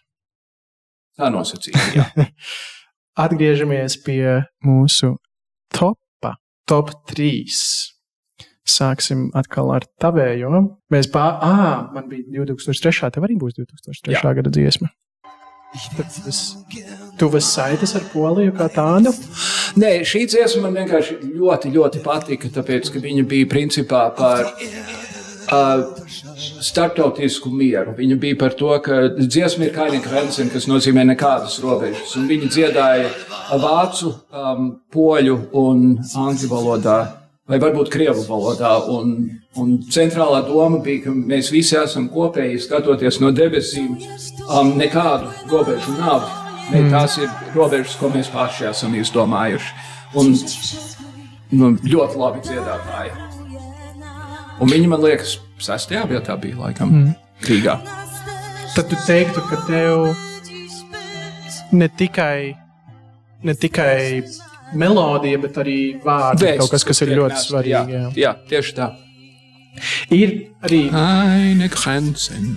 [1.20, 2.08] Tā nosacīja.
[3.24, 5.14] Atgriežamies pie mūsu
[5.72, 6.34] topa,
[6.68, 7.30] top 3.
[8.72, 10.50] Sāksim atkal ar tavējo.
[10.92, 13.12] Mēs pār, ah, man bija 2003.
[13.14, 14.16] tev arī būs 2003.
[14.16, 14.34] Jā.
[14.38, 14.90] gada dziesma.
[15.72, 16.40] Tas
[17.20, 19.12] tuvas saites ar poliju kā tādu?
[19.72, 25.84] Nē, šī dziesma man vienkārši ļoti, ļoti patika, tāpēc, ka viņa bija principā par uh,
[26.60, 27.94] startautisku mieru.
[27.96, 32.12] Viņa bija par to, ka dziesma ir Kaina Krensen, kas nozīmē nekādas robežas.
[32.20, 33.08] Un viņa dziedāja
[33.62, 37.00] vācu, um, poļu un angļu valodā
[37.48, 38.74] vai varbūt krievu valodā.
[38.92, 39.16] Un,
[39.60, 43.96] un centrālā doma bija, ka mēs visi esam kopēji skatoties no debesīm.
[44.48, 46.41] Um, nekādu robežu nav.
[46.72, 46.92] Ne, mm.
[46.92, 49.74] tās ir robežas, ko mēs paši esam izdomājuši.
[50.20, 50.32] Un
[51.52, 53.12] nu, ļoti labi dziedātāji.
[54.62, 57.12] Un viņi man liekas, sestajā vietā bija laikam mm.
[57.48, 57.76] Rīgā.
[58.72, 60.06] Tad tu teiktu, ka tev
[61.76, 62.54] ne tikai,
[63.44, 64.22] ne tikai
[64.78, 66.46] melodija, bet arī vārdi.
[66.46, 67.76] Vēsts, kaut kas, kas ir ļoti svarīgi.
[67.76, 68.12] Jā, jā.
[68.24, 68.92] jā, tieši tā.
[70.12, 70.84] Ir arī.
[70.96, 72.54] Aine Grenzen.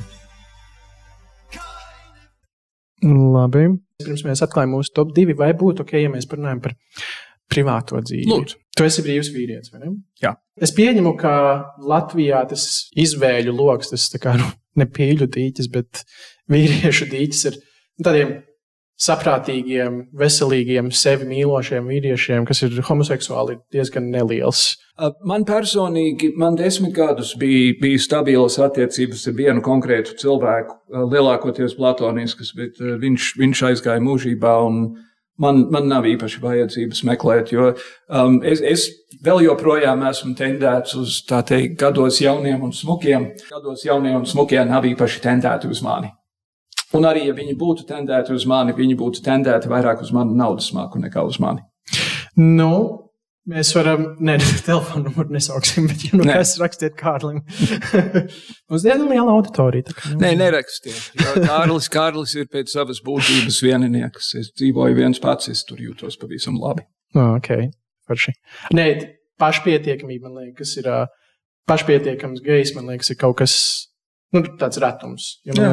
[3.05, 3.67] Labi.
[4.03, 6.73] Pirms mēs atklājam mūsu top divi, vai būtu ok, ja mēs parunājam par
[7.51, 8.27] privāto dzīvi?
[8.27, 8.57] Lūdzu.
[8.75, 9.91] Tu esi brīvs vīrietis, vai ne?
[10.19, 10.33] Jā.
[10.59, 11.31] Es pieņemu, ka
[11.79, 12.65] Latvijā tas
[12.99, 14.49] izvēļu lokus, tas kā, nu,
[14.81, 16.03] ne pīļu dīķis, bet
[16.51, 17.59] vīriešu dīķis ir
[18.03, 18.35] tādiem
[19.01, 24.69] saprātīgiem, veselīgiem, sevi mīlošiem vīriešiem, kas ir homoseksuāli, ir diezgan neliels.
[25.27, 30.77] Man personīgi, man desmit gadus bija, bija stabilas attiecības ar vienu konkrētu cilvēku,
[31.11, 34.55] lielākoties platoniskas, bet viņš, viņš aizgāja mūžībā.
[35.43, 38.85] Man, man nav īpaši vajadzības meklēt, jo um, es, es
[39.25, 43.33] vēl joprojām esmu tendēts uz tā teikt, gados jauniem un smukiem.
[43.49, 46.13] Gados jauniem un smukiem nav īpaši tendēti uz mani.
[46.95, 50.71] Un arī, ja viņi būtu tendēti uz mani, viņi būtu tendēti vairāk uz manu naudas
[50.75, 51.65] māku nekā uz mani.
[52.39, 52.71] Nu,
[53.49, 56.37] mēs varam, ne, telefonu numuru nesauksim, bet, ja nu ne.
[56.39, 57.41] kas rakstiet Kārlim.
[58.69, 59.89] Mums diezgan liela auditorija.
[59.89, 60.99] Tā, nu, Nē, nerakstiet.
[61.45, 64.33] Kārlis, Kārlis ir pēc savas būtības vieninieks.
[64.41, 66.87] Es dzīvoju viens pats, es tur jūtos pavisam labi.
[67.15, 67.69] Oh, ok,
[68.09, 68.35] forši.
[68.75, 68.89] Nē,
[69.41, 70.89] pašpietiekamība, man liekas, ir
[71.69, 73.55] pašpietiekams gejs, man liekas, ir kaut kas
[74.33, 75.27] Nu, tāds retums.
[75.47, 75.69] Ja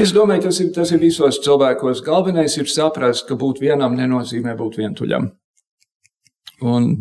[0.00, 2.04] es domāju, tas ir, tas ir visos cilvēkos.
[2.06, 5.32] Galvenais ir saprast, ka būt vienam nenozīmē būt vientuļam.
[6.64, 6.92] Un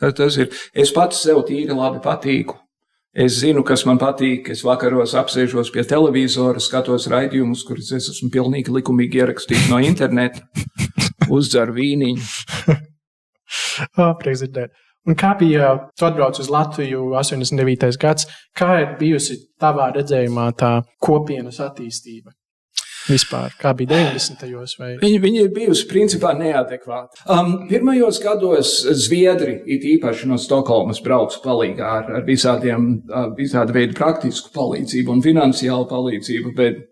[0.00, 0.50] tas ir.
[0.74, 2.58] Es pats sev tīri labi patīku.
[3.10, 4.52] Es zinu, kas man patīk.
[4.52, 10.44] Es vakaros apsēžos pie televizora, skatos raidījumus, kurus es esmu pilnīgi likumīgi ierakstījis no interneta,
[11.38, 12.76] uzdzeru vīniņu.
[14.20, 14.76] Prieks dzirdēt.
[15.08, 17.96] Un kā bija, tu atbrauc uz Latviju 89.
[18.00, 22.34] gads, kā ir bijusi tavā redzējumā tā kopienas attīstība?
[23.08, 24.42] Vispār, kā bija 90.
[24.44, 24.74] gados?
[24.78, 24.90] Vai...
[25.00, 27.24] Viņa, viņa ir bijusi principā neadekvāta.
[27.32, 28.74] Um, pirmajos gados
[29.06, 35.16] Zviedri, it īpaši no Stokholmas, brauca palīdzīgā ar, ar visādiem, uh, visāda veida praktisku palīdzību
[35.16, 36.84] un finansiālu palīdzību, bet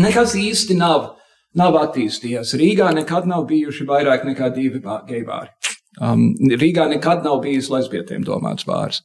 [0.00, 1.10] nekas īsti nav,
[1.58, 2.54] nav attīstījies.
[2.62, 5.50] Rīgā nekad nav bijuši vairāk nekā divi geibāri.
[6.00, 9.02] Um, Rīgā nekad nav bijis lesbietēm domāts bārs.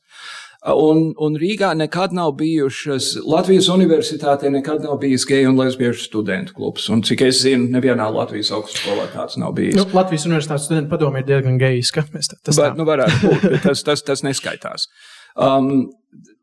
[0.68, 6.56] Un, un Rīgā nekad nav bijušas, Latvijas universitātē nekad nav bijis geju un lesbiešu studentu
[6.58, 6.88] klubs.
[6.92, 9.78] Un cik es zinu, nevienā Latvijas augstskolā tāds nav bijis.
[9.78, 12.08] Nu, Latvijas universitātes studentu padomu ir diezgan gejiska.
[12.12, 14.90] Tas bet, nu, varētu būt, bet tas, tas, tas neskaitās.
[15.38, 15.92] Um,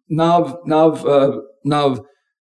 [0.08, 1.98] nav, nav, uh, nav,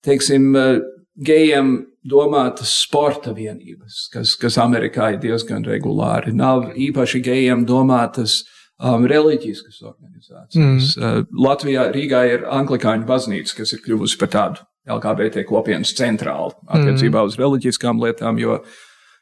[0.05, 0.83] teiksim, uh,
[1.25, 6.33] gejiem domātas sporta vienības, kas, kas Amerikā ir diezgan regulāri.
[6.35, 8.41] Nav īpaši gejiem domātas
[8.83, 10.93] um, reliģiskas organizācijas.
[10.97, 11.23] Mm.
[11.23, 17.21] Uh, Latvijā, Rīgā ir Anglikāņu baznīca, kas ir kļuvusi par tādu LGBT kopienas centrālu attiecībā
[17.21, 17.31] mm.
[17.31, 18.59] uz reliģiskām lietām, jo,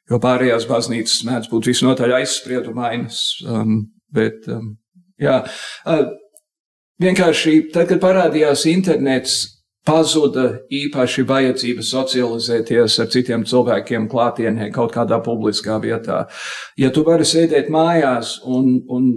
[0.09, 3.21] jo pārējās baznīcas mēdz būt visnotaļ aizspriedumainas.
[3.45, 4.73] Um, bet, um,
[5.21, 5.43] jā,
[5.85, 6.05] uh,
[7.01, 9.43] vienkārši tad, kad parādījās internets,
[9.87, 16.25] pazuda īpaši vajadzība socializēties ar citiem cilvēkiem klātienē kaut kādā publiskā vietā.
[16.77, 19.13] Ja tu vari sēdēt mājās un, un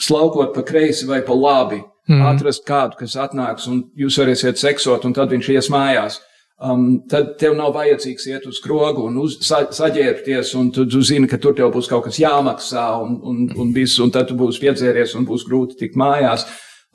[0.00, 2.24] slaukot pa kreisi vai pa labi, mm.
[2.32, 6.18] atrast kādu, kas atnāks un jūs varēsiet seksot, un tad viņš ies mājās.
[6.58, 10.98] Um, tad tev nav vajadzīgs iet uz krogu un uz, sa, saģērbties, un tu, tu
[11.06, 14.34] zini, ka tur tev būs kaut kas jāmaksā, un, un, un, viss, un tad tu
[14.38, 16.48] būsi piedzēries un būs grūti tikt mājās.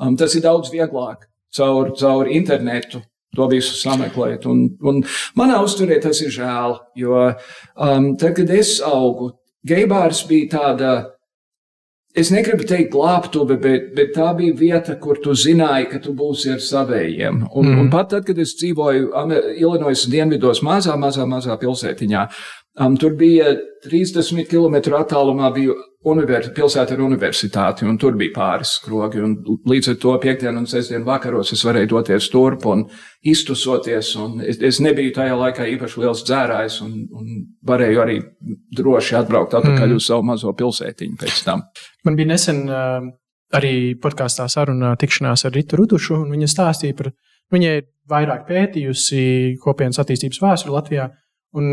[0.04, 3.00] Um, tas ir daudz vieglāk caur, caur internetu
[3.36, 4.48] to visu sameklēt.
[4.50, 5.02] Un, un
[5.40, 9.34] manā uzturē tas ir žēl, jo um, tad, kad es augu,
[9.68, 10.94] Geibārs bija tāda.
[12.14, 16.52] Es negribu teikt, glābtuve, bet, bet tā bija vieta, kur tu zināji, ka tu būsi
[16.54, 17.40] ar savējiem.
[17.48, 17.80] Un, mm.
[17.82, 19.08] un pat tad, kad es dzīvoju
[19.56, 22.28] Illinois dienvidos, mazā, mazā, mazā pilsētiņā,
[22.74, 23.52] Um, tur bija
[23.86, 25.76] 30 km attālumā bija
[26.10, 29.22] univers, pilsēta ar universitāti, un tur bija pāris skrogi.
[29.70, 32.82] Līdz ar to piekdienu un sestdienu vakaros es varēju doties turp un
[33.30, 34.10] iztusoties.
[34.20, 38.18] Un es, es nebiju tajā laikā īpaši liels dzērājs, un, un varēju arī
[38.80, 40.02] droši atbraukt atpakaļ mm.
[40.02, 41.62] uz savu mazo pilsētiņu pēc tam.
[42.10, 43.06] Man bija nesen uh,
[43.54, 47.14] arī podkāstā saruna tikšanās ar Ritu Rudušu, un viņa stāstīja par,
[47.54, 47.78] viņai
[48.10, 49.24] vairāk pētījusi
[49.62, 51.12] kopienas attīstības vēsturi Latvijā.
[51.54, 51.70] Un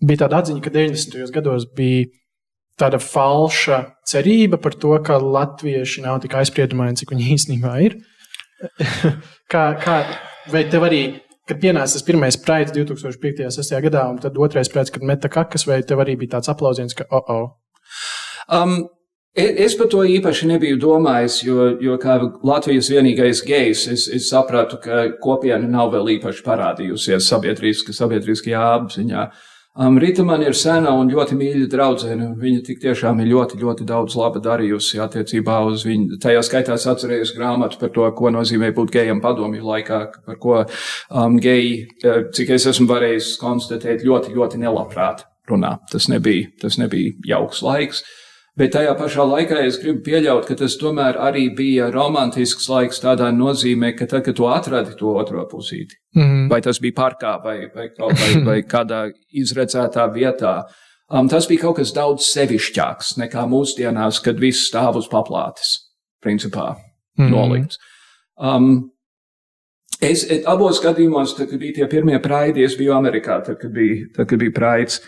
[0.00, 1.32] bija tāda atziņa, ka 90.
[1.34, 2.08] gados bija
[2.80, 7.98] tāda falša cerība par to, ka latvieši nav tik aizspriedumaini, cik viņi īstenībā ir.
[9.52, 9.98] kā, kā,
[10.52, 11.02] vai tev arī,
[11.48, 13.44] kad pienāca tas pirmais praids 2005.
[13.48, 13.82] un 2006.
[13.88, 17.08] gadā, un tad otrais praids, kad meta kakas, vai tev arī bija tāds aplausiens, ka
[17.10, 17.52] oh, oh.
[18.50, 18.80] Um,
[19.30, 24.80] Es par to īpaši nebiju domājis, jo, jo kā Latvijas vienīgais gejs, es, es sapratu,
[24.82, 29.28] ka kopiena nav vēl īpaši parādījusies sabiedriskajā apziņā.
[29.78, 32.30] Um, Rita man ir sena un ļoti mīļa draudzene.
[32.40, 36.18] Viņa tik tiešām ir ļoti, ļoti daudz laba darījusi attiecībā uz viņu.
[36.22, 40.56] Tajā skaitā es atcerējos grāmatu par to, ko nozīmē būt gejam padomju laikā, par ko
[40.64, 45.76] um, geji, eh, cik es esmu varējis konstatēt, ļoti, ļoti nelabprāt runā.
[45.92, 48.02] Tas nebija, tas nebija jauks laiks.
[48.02, 48.29] Uh,
[48.60, 53.30] Bet tajā pašā laikā es gribu pieļaut, ka tas tomēr arī bija romantisks laiks tādā
[53.32, 56.50] nozīmē, ka tad, kad tu atradi to otro pusīti, mm -hmm.
[56.50, 59.00] vai tas bija parkā vai, vai, vai, vai kādā
[59.32, 60.54] izredzētā vietā,
[61.08, 65.78] um, tas bija kaut kas daudz sevišķāks nekā mūsdienās, kad viss stāv uz paplātes,
[66.20, 66.76] principā,
[67.16, 67.30] mm -hmm.
[67.30, 67.78] nolikts.
[68.36, 68.90] Um,
[70.00, 74.06] Es abos gadījumos, tad, kad bija tie pirmie praidi, es biju Amerikā, tad, kad bija,
[74.16, 75.00] tad, kad bija praids.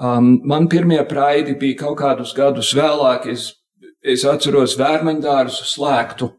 [0.00, 3.26] Um, man pirmie praidi bija kaut kādus gadus vēlāk.
[3.28, 3.50] Es,
[4.00, 6.30] es atceros vērmeņdārzu slēgtu.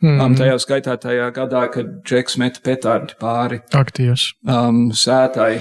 [0.00, 0.24] Mm -hmm.
[0.24, 4.30] um, tajā skaitā tajā gadā, kad Džeks meta petardi pāri Aktīvs.
[4.48, 5.60] um, sētai.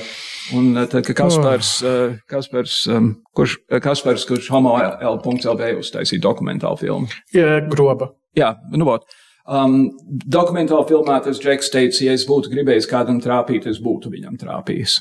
[0.56, 1.88] Un uh, tad, kad Kaspars, oh.
[1.88, 7.08] uh, Kaspars, um, kurš, uh, Kaspars, kurš homo L.LV uztaisīja dokumentālu filmu.
[7.34, 8.13] Jā, groba.
[8.36, 9.04] Jā, nu, vot.
[9.49, 14.39] Um, dokumentālā filmā tas Džeks teica, ja es būtu gribējis kādam trāpīt, es būtu viņam
[14.39, 14.99] trāpījis.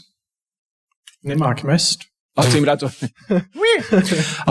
[1.24, 2.08] Nemāki mest.
[2.38, 2.94] Acīm redzot,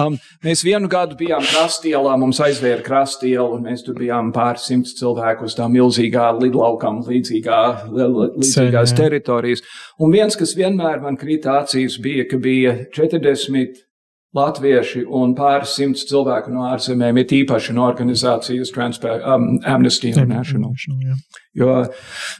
[0.02, 4.96] um, mēs vienu gadu bijām krastielā, mums aizvēra krastielu, un mēs tur bijām pāris simts
[5.00, 7.62] cilvēku uz tā milzīgā lidlaukam, līdzīgā,
[7.96, 9.64] līdzīgās Ceļ, teritorijas.
[10.04, 13.86] Un viens, kas vienmēr man krita acīs, bija, ka bija 40
[14.38, 20.76] latvieši un pāris simts cilvēku no ārzemēm, ir īpaši no organizācijas Transpa um, Amnesty International.
[21.58, 21.80] Jo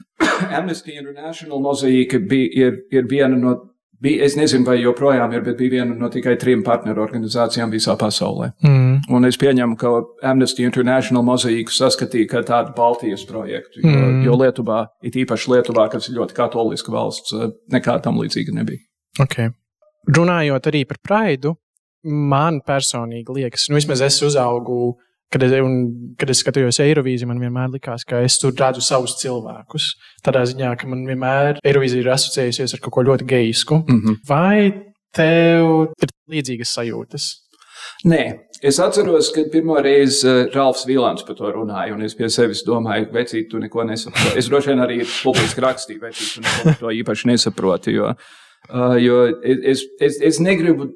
[0.60, 3.56] Amnesty International mozaīka bija, ir, ir viena no
[4.02, 7.96] Bija, es nezinu, vai joprojām ir, bet bija viena no tikai trim partneru organizācijām visā
[7.98, 8.52] pasaulē.
[8.62, 9.08] Mm.
[9.18, 9.94] Un es pieņemu, ka
[10.30, 14.20] Amnesty International mozaīku saskatīja kā tādu Baltijas projektu, jo, mm.
[14.28, 17.34] jo Lietuvā, it īpaši Lietuvā, kas ir ļoti katoliska valsts,
[17.74, 18.86] nekā tam līdzīga nebija.
[19.24, 19.50] Okay.
[20.14, 21.56] Runājot arī par praidu,
[22.06, 24.94] man personīgi liekas, nu vismaz es uzaugu
[25.34, 25.54] Kad es,
[26.16, 29.90] kad es skatījos Eirovīziju, man vienmēr likās, ka es tur redzu savus cilvēkus.
[30.24, 33.82] Tādā ziņā, ka man vienmēr Eirovīzija ir asociējusies ar kaut ko ļoti geisku.
[33.84, 34.22] Mm -hmm.
[34.30, 34.72] Vai
[35.18, 37.28] tev ir līdzīgas sajūtas?
[38.08, 38.24] Nē,
[38.62, 42.64] es atceros, kad pirmo reizi uh, Ralfs Vilants par to runāja, un es pie sevis
[42.68, 44.38] domāju, vecīt, tu neko nesaproti.
[44.38, 47.96] Es droši vien arī publiski rakstīju, vecīt, tu neko to īpaši nesaproti.
[47.98, 48.14] Jo,
[48.70, 50.92] uh, jo es, es, es negribu,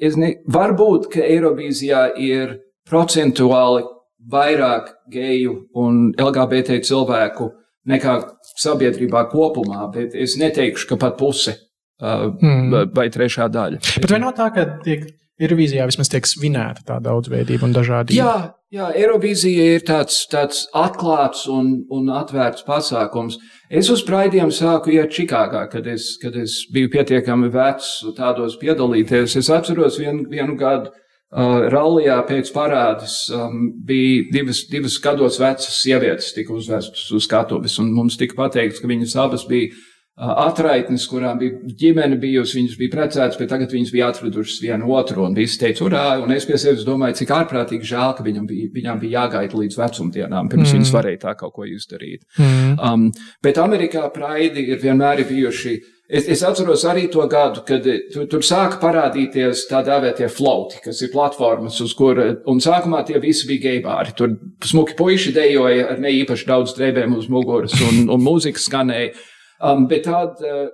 [0.00, 2.56] es ne, varbūt, ka Eirovīzijā ir
[2.88, 3.84] procentuāli
[4.32, 7.50] vairāk geju un LGBT cilvēku
[7.86, 8.16] nekā
[8.58, 12.90] sabiedrībā kopumā, bet es neteikšu, ka pat puse uh, mm.
[12.96, 13.82] vai trešā daļa.
[14.02, 18.16] Bet vai no tā, ka tiek Eirovīzijā vismaz tiek svinēta tā daudzveidība un dažādība?
[18.16, 18.36] Jā,
[18.72, 23.36] jā Eirovīzija ir tāds, tāds atklāts un, un atvērts pasākums.
[23.68, 29.36] Es uz praidiem sāku iet Čikāgā, kad es, kad es biju pietiekami vecs tādos piedalīties.
[29.36, 30.94] Es atceros vienu, vienu gadu
[31.34, 37.90] Rallijā pēc parādes um, bija divas, divas gados vecas sievietes, tika uzvestas uz skatuves, un
[37.96, 42.92] mums tika pateikts, ka viņas abas bija uh, atraitnes, kurām bija ģimene bijusi, viņas bija
[42.94, 46.60] precētas, bet tagad viņas bija atradušas vienu otru, un visi teica, urā, un es pie
[46.62, 50.78] sevis domāju, cik ārprātīgi žēl, ka viņam bija, viņām bija jāgaida līdz vecumdienām, pirms mm.
[50.78, 52.22] viņas varēja tā kaut ko izdarīt.
[52.38, 52.78] Mm.
[52.78, 53.10] Um,
[53.42, 55.76] bet Amerikā praidi ir vienmēr bijuši
[56.06, 60.78] Es, es atceros arī to gadu, kad eh, tur, tur sāka parādīties tā dēvētie flauti,
[60.84, 64.14] kas ir platformas, uz kur, un sākumā tie visi bija geibāri.
[64.18, 69.16] Tur smuki puiši dejoja ar ne īpaši daudz drēbēm uz muguras, un, un mūzika skanēja.
[69.56, 70.68] Um, bet tad uh,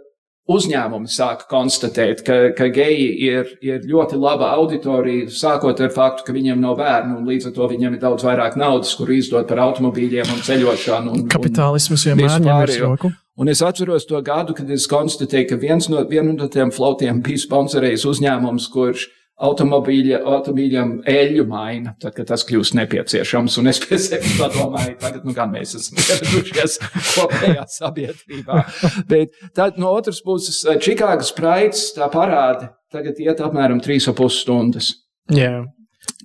[0.53, 6.35] uzņēmumi sāka konstatēt, ka, ka geji ir, ir ļoti laba auditorija, sākot ar faktu, ka
[6.35, 9.63] viņiem nav bērnu, un līdz ar to viņiem ir daudz vairāk naudas, kur izdot par
[9.69, 11.15] automobīļiem un ceļošanu.
[11.15, 13.15] Un, Kapitālisms vienmēr virs roku.
[13.41, 17.41] Un es atceros to gadu, kad es konstatēju, ka viens no, no tiem flautiem bija
[17.41, 19.09] sponsorējis uzņēmums, kurš
[19.43, 23.57] automobīļam eļļu maina, tad, kad tas kļūst nepieciešams.
[23.59, 26.79] Un es pie sevis padomāju, tagad nu gan mēs esam ieradušies
[27.17, 28.63] kopējā sabiedrībā.
[29.11, 34.93] Bet tad no otras puses, Čikāgas praids tā parāda, tagad iet apmēram 3,5 stundas.
[35.33, 35.63] Jā.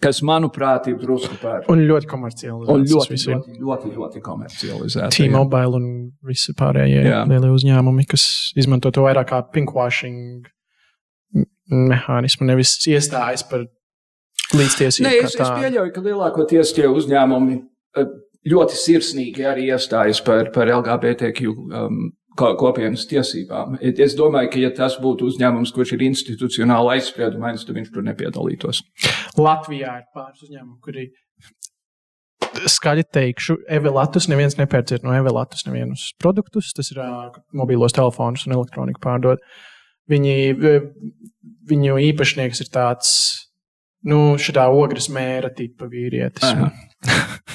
[0.03, 1.63] Kas, manuprāt, ir drusku par.
[1.73, 2.67] Un ļoti komerciāli.
[2.69, 5.23] Un ļoti, ļoti, ļoti, ļoti komercializēti.
[5.23, 5.87] T-Mobile un
[6.27, 7.23] visi pārējie jā.
[7.29, 8.27] lielie uzņēmumi, kas
[8.59, 10.45] izmanto to vairāk kā pinkwashing
[11.67, 13.65] mehānismu, nevis iestājas par
[14.55, 15.07] līdztiesību.
[15.07, 18.13] Nē, es, es pieļauju, ka lielākoties tie uzņēmumi eh,
[18.47, 22.03] ļoti sirsnīgi arī iestājas par, par LGBTQ um,
[22.37, 23.77] kopienas tiesībām.
[23.81, 28.83] Es domāju, ka, ja tas būtu uzņēmums, kurš ir institucionāli aizspriedumains, tad viņš tur nepiedalītos.
[29.37, 31.09] Latvijā ir pāris uzņēmumi, kuri
[32.67, 36.71] skaļi teikšu, Evelatus neviens nepērciet no Evelatus nevienus produktus.
[36.77, 37.01] Tas ir
[37.55, 39.43] mobilos telefonus un elektroniku pārdot.
[40.07, 40.37] Viņi,
[41.67, 43.11] viņu īpašnieks ir tāds,
[44.07, 46.47] nu, šādā ogres mēra tipa vīrietis.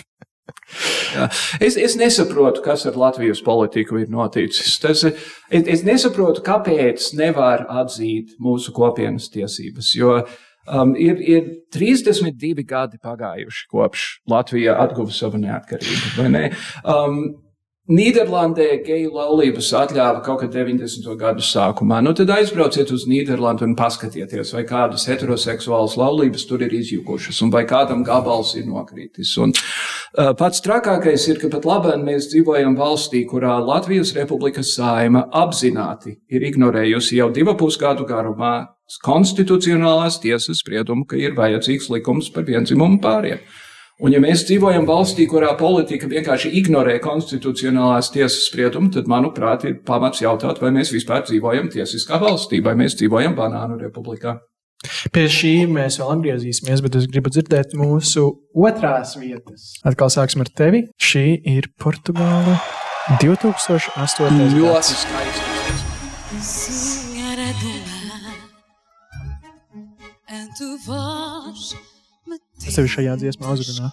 [1.61, 4.79] es, es nesaprotu, kas ar Latvijas politiku ir noticis.
[4.83, 9.93] Tas, es, es nesaprotu, kāpēc nevar atzīt mūsu kopienas tiesības.
[9.99, 10.19] Jo
[10.67, 16.29] um, ir, ir 32 gadi pagājuši kopš Latvija atguva savu neatkarību.
[16.83, 17.23] Um,
[17.91, 21.03] Nīderlandē geju laulības atļāva kaut kad 90.
[21.19, 21.97] gadu sākumā.
[22.07, 27.51] Nu, tad aizbrauciet uz Nīderlandi un paskatieties, vai kādas heteroseksuālas laulības tur ir izjukušas, un
[27.51, 29.33] vai kādam gabals ir nokritis.
[29.43, 35.25] Un, uh, pats trakākais ir, ka pat labāk mēs dzīvojam valstī, kurā Latvijas Republikas saima
[35.43, 38.55] apzināti ir ignorējusi jau divu pusgadu garumā
[39.03, 43.43] konstitucionālās tiesas spriedumu, ka ir vajadzīgs likums par vienzimumu pāriem.
[44.01, 49.77] Un, ja mēs dzīvojam valstī, kurā politika vienkārši ignorē konstitucionālās tiesas spriedumu, tad, manuprāt, ir
[49.87, 54.41] pamats jautāt, vai mēs vispār dzīvojam tiesiskā valstī, vai mēs dzīvojam banānu republikā.
[55.15, 58.25] Pie šī mēs vēl atgriezīsimies, bet es gribu dzirdēt mūsu
[58.59, 59.77] otrās vietas.
[59.87, 60.81] Atkal sāksim ar tevi.
[60.99, 62.57] Šī ir Portugāla
[63.23, 64.59] 2008.
[64.59, 65.51] Ļoti skaisti.
[72.63, 73.91] Tev šajā dziesmā uzrunā?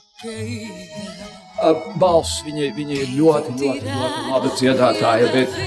[1.99, 5.57] Balss, viņa, viņa ir ļoti, ļoti, ļoti laba dziedātāja, bet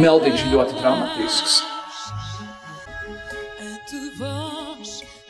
[0.00, 1.60] meldiņš ir ļoti dramatisks.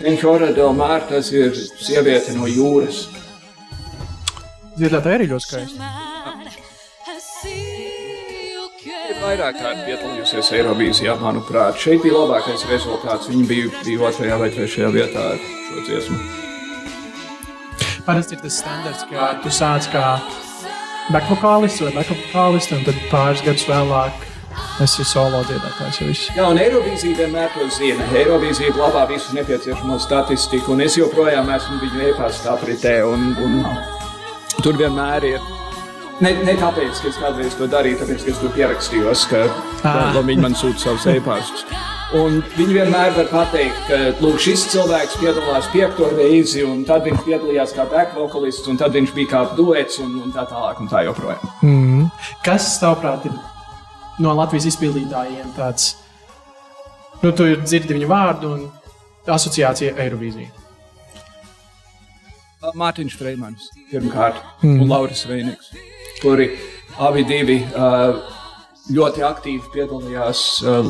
[0.04, 3.06] Enhora del Mar, tas ir sieviete no jūras.
[4.78, 6.13] Dziedātāja arī ļoti skaista.
[9.04, 11.76] Ir vairāk kārt piedalījusies Eirovīzijā, manuprāt.
[11.76, 13.28] Šeit bija labākais rezultāts.
[13.28, 16.20] Viņa bija, bija otrajā vai trešajā vietā ar šo dziesmu.
[18.06, 20.06] Parasti ir tas standarts, ka tu sāc kā
[21.12, 24.30] backvokālists vai backvokālists, un tad pāris gadus vēlāk
[24.82, 26.28] Es esmu solo dziedātājs.
[26.34, 28.06] Jā, un Eirovīzija vienmēr to zina.
[28.18, 32.96] Eirovīzija glabā visu nepieciešamo statistiku, un es joprojām esmu viņu e-pasta apritē.
[33.06, 33.60] Un, un
[34.62, 35.52] tur vienmēr ir.
[36.22, 39.40] Ne, ne tāpēc, ka es kādreiz to darīju, tāpēc, ka es tur pierakstījos, ka,
[39.82, 40.14] ah.
[40.14, 41.64] viņi man sūta savus e-pastus.
[42.14, 47.24] Un viņi vienmēr var pateikt, ka lūk, šis cilvēks piedalās piekto reizi, un tad viņš
[47.26, 51.02] piedalījās kā backvokalists, un tad viņš bija kā duets, un, un tā tālāk, un tā
[51.08, 51.48] joprojām.
[51.66, 52.04] Mm.
[52.46, 53.34] Kas, tavuprāt, ir
[54.22, 55.96] no Latvijas izpildītājiem tāds,
[57.24, 58.68] nu, tu dzirdi viņu vārdu un
[59.34, 60.52] asociācija Eirovīzija?
[62.78, 64.78] Mārtiņš Freimans pirmkārt, mm.
[64.78, 65.74] un Lauris Reinigs,
[66.24, 66.48] kuri
[67.04, 67.60] abi divi.
[67.76, 68.32] Uh,
[68.92, 70.88] ļoti aktīvi piedalījās uh,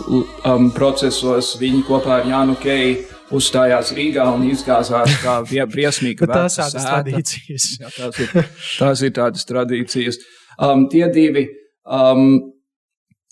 [0.51, 1.53] um, procesos.
[1.61, 3.05] Viņi kopā ar Jānu Keiju
[3.35, 6.19] uzstājās Rīgā un izgāzās kā briesmīgi.
[6.31, 7.69] tās tādas tradīcijas.
[7.83, 8.49] Jā, tās, ir,
[8.81, 10.19] tās ir tādas tradīcijas.
[10.59, 11.47] Um, tie divi
[11.87, 12.54] um,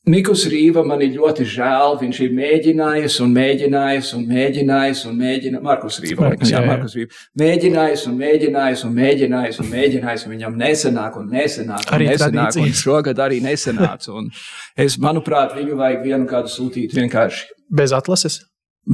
[0.03, 1.93] Mikus Rīva man ir ļoti žēl.
[2.01, 5.63] Viņš ir mēģinājis un mēģinājis un mēģinājis un mēģinājis.
[5.63, 7.21] Markus Rīva, Markus, jā, jā, Markus Rīva.
[7.39, 10.27] Mēģinājis un mēģinājis un mēģinājis un mēģinājis.
[10.27, 11.87] Un viņam nesenāk un nesenāk.
[11.87, 14.17] Un arī nesenāk un šogad arī nesenāca.
[14.19, 14.27] Un
[14.75, 17.53] es, manuprāt, viņu vajag vienu kādu sūtīt vienkārši.
[17.71, 18.43] Bez atlases?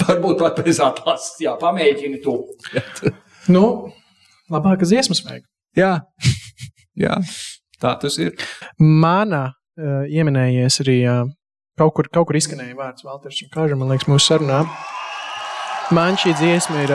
[0.04, 1.38] Varbūt pat bez atlases.
[1.40, 2.42] Jā, pamēģini to.
[3.56, 3.64] nu,
[4.52, 5.48] labākas dziesmas vajag.
[5.78, 5.94] Jā,
[7.08, 7.16] jā,
[7.80, 8.36] tā tas ir.
[8.76, 9.46] Mana
[9.78, 11.24] ieminējies arī uh,
[11.78, 14.64] kaut kur, kaut kur izskanēja vārds Valters un Kāža, man liekas, mūsu sarunā.
[15.94, 16.92] Man šī dziesma ir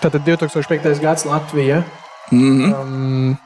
[0.00, 1.00] tātad 2005.
[1.02, 1.82] gads Latvija.
[2.30, 2.74] Mm -hmm.
[2.80, 3.36] um,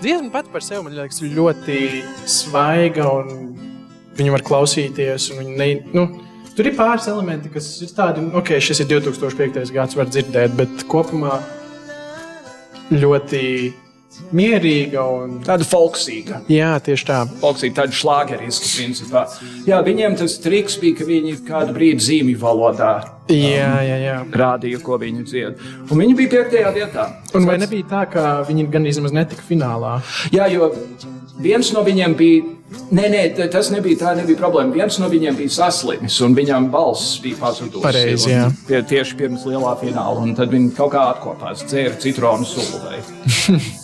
[0.00, 3.56] dziesma pati par sevi man liekas ļoti svaiga un
[4.16, 5.30] viņu var klausīties.
[5.56, 6.06] Ne, nu,
[6.56, 9.72] tur ir pāris elementi, kas ir tādi, ok, šis ir 2005.
[9.72, 11.40] gads, var dzirdēt, bet kopumā
[12.90, 13.72] ļoti
[14.36, 16.42] mierīga un tāda folksīga.
[16.52, 17.22] Jā, tieši tā.
[17.42, 19.24] Folksīga, tāda šlāgeriska principā.
[19.68, 22.94] Jā, viņiem tas triks bija, ka viņi kādu brīdi zīmju valodā
[23.30, 24.16] jā, jā, jā.
[24.36, 25.60] rādīja, ko viņi dzied.
[25.88, 27.08] Un viņi bija piektajā vietā.
[27.36, 29.98] Un vai nebija tā, ka viņi gan izmaz netika finālā?
[30.34, 30.72] Jā, jo
[31.42, 32.58] viens no viņiem bija.
[32.72, 34.72] Nē, nē, tas nebija tā, nebija problēma.
[34.72, 37.84] Viens no viņiem bija saslimis, un viņam balss bija pazudusi.
[37.84, 38.46] Pareizi, jā.
[38.68, 42.80] Pie, tieši pirms lielā fināla, un tad viņi kaut kā atkopās, dzēra citronu sulu.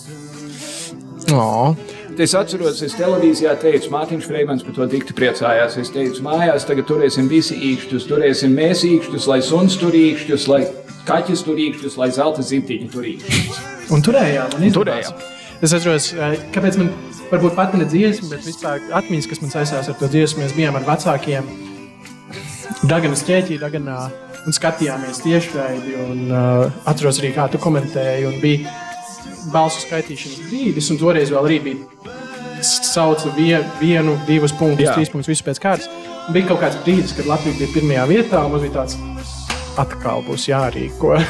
[1.33, 1.77] Oh.
[2.19, 5.77] Es atceros, es televīzijā teicu, Mārtiņš Freimans par to dikti priecājās.
[5.79, 10.65] Es teicu, mājās tagad turēsim visi īkšķus, turēsim mēs īkšķus, lai suns tur īkšķus, lai
[11.07, 13.61] kaķis tur īkšķus, lai zelta zīmtiņi tur īkšķus.
[13.95, 15.23] Un turējām, un turējām.
[15.63, 16.11] Es atceros,
[16.55, 16.91] kāpēc man
[17.31, 20.79] varbūt pat ne dziesma, bet vispār atmiņas, kas man saistās ar to dziesmu, mēs bijām
[20.79, 21.49] ar vecākiem
[22.89, 23.97] Daganas ķēķī, Daganā,
[24.47, 28.77] un skatījāmies tiešraidi, un uh, atceros arī, kā tu komentēji, un bija
[29.53, 32.17] balsu skaitīšanas brīdis, un toreiz vēl arī bija
[32.63, 34.97] sauca vien, vienu, divus punktus, Jā.
[34.97, 35.91] trīs punktus, visu pēc kārtas.
[36.35, 38.99] Bija kaut kāds brīdis, kad Latvija bija pirmajā vietā, un mums bija tāds
[39.79, 41.15] atkal būs jārīko.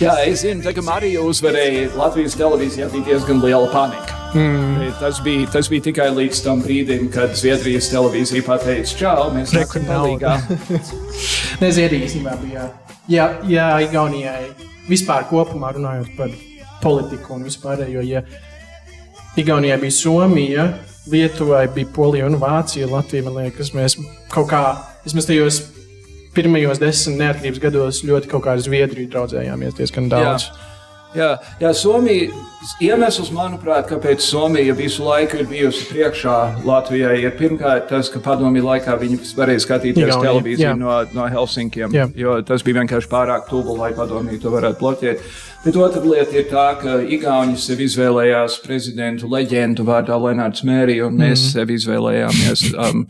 [0.00, 4.20] Jā, es zinu, ka Marija uzvarēja Latvijas televīzijā, bija diezgan liela panika.
[4.34, 4.88] Mm.
[4.98, 9.86] Tas, bija, tas bija tikai līdz tam brīdim, kad Zviedrijas televīzija pateica, čau, mēs nākam
[9.86, 10.34] palīgā.
[11.62, 12.68] ne, Zviedrija īstenībā bija.
[13.12, 16.32] Jā, jā, Igaunijai vispār kopumā runājot par
[16.82, 18.02] politiku un vispārējo.
[18.04, 18.24] Ja
[19.40, 20.66] Igaunijai bija Somija,
[21.10, 23.98] Lietuvai bija Polija un Vācija, Latvija, man liekas, mēs
[24.32, 24.62] kaut kā,
[25.04, 25.60] vismaz tajos
[26.34, 30.48] pirmajos desmit neatkarības gados ļoti kaut kā ar Zviedriju draudzējāmies diezgan daudz.
[30.48, 30.73] Jā.
[31.14, 32.30] Jā, jā, Somija
[32.82, 36.36] iemesls, manuprāt, kāpēc Somija visu laiku ir bijusi priekšā
[36.66, 40.74] Latvijai, ir pirmkārt tas, ka padomju laikā viņi varēja skatīties Igauni, televīziju jā.
[40.80, 42.08] no, no Helsinkiem, jā.
[42.18, 45.28] jo tas bija vienkārši pārāk tuvu, lai padomju to varētu bloķēt.
[45.64, 51.14] Bet otra lieta ir tā, ka Igauni sev izvēlējās prezidentu leģendu vārdā Lenārds Mērī, un
[51.20, 51.52] mēs mm.
[51.54, 53.06] sev izvēlējāmies um,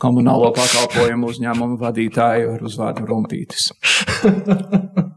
[0.00, 3.70] komunālo pakalpojumu uzņēmumu vadītāju ar uzvārdu Rumpītis.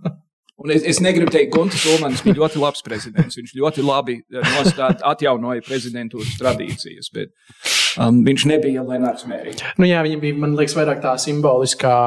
[0.62, 3.38] Un es, es negribu teikt, ka Gunte Ulmans bija ļoti labs prezidents.
[3.40, 7.34] Viņš ļoti labi eh, nostāt, atjaunoja prezidentūras tradīcijas, bet
[7.98, 9.76] um, viņš nebija Lenārds Mērķis.
[9.82, 11.98] Nu, jā, viņa bija, man liekas, vairāk tā simboliskā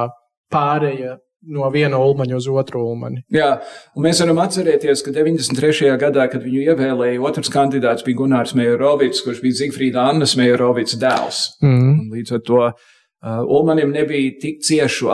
[0.55, 1.19] pārēja
[1.55, 3.21] no viena ulmaņa uz otru ulmani.
[3.35, 3.51] Jā,
[3.97, 5.91] un mēs varam atcerēties, ka 93.
[6.01, 11.45] gadā, kad viņu ievēlēja, otrs kandidāts bija Gunārs Mejorovics, kurš bija Zigfrīda Annas Mejorovics dēls.
[11.65, 12.09] Mm.
[12.15, 12.63] Līdz ar to
[13.25, 15.09] Ulmanim nebija tik ciešu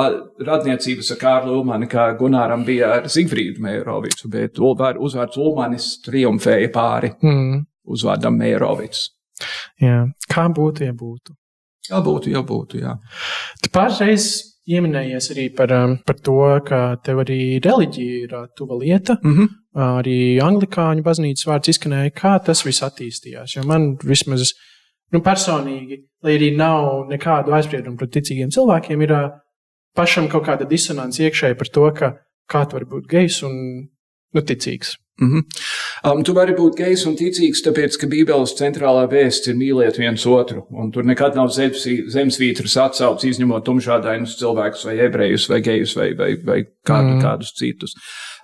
[0.46, 7.12] radniecības ar Kārlu Ulmani, kā Gunāram bija ar Zigfrīdu Meirovicu, bet uzvārds Ulmanis triumfēja pāri
[7.22, 7.60] mm.
[7.86, 9.04] uzvārdam Meirovics.
[9.80, 10.04] Jā.
[10.30, 11.36] Kā būtu, ja būtu?
[11.90, 12.96] Kā būtu, ja būtu, jā.
[13.62, 14.26] Tu pārreiz
[14.66, 19.18] pieminējies arī par, um, par to, ka tev arī reliģija ir uh, tuva lieta.
[19.22, 19.56] Mm -hmm.
[19.86, 23.56] Arī anglikāņu baznīcas vārds izskanēja, kā tas viss attīstījās.
[23.56, 24.52] Jo man vismaz
[25.14, 29.14] nu, personīgi, lai arī nav nekādu aizspriedumu pret ticīgiem cilvēkiem, ir
[29.96, 32.12] pašam kaut kāda disonance iekšēji par to, ka
[32.50, 33.56] kā tu vari būt gejs un
[34.34, 34.94] nu, ticīgs.
[35.20, 36.12] Mm -hmm.
[36.12, 40.26] um, tu vari būt gejs un ticīgs, tāpēc, ka Bībeles centrālā vēsts ir mīlēt viens
[40.26, 40.64] otru.
[40.70, 46.30] Un tur nekad nav zemesvītras atsaucis, izņemot tumšādainus cilvēkus, vai ebrejus, vai gejus, vai, vai,
[46.44, 47.20] vai kādu, mm.
[47.20, 47.94] kādus citus.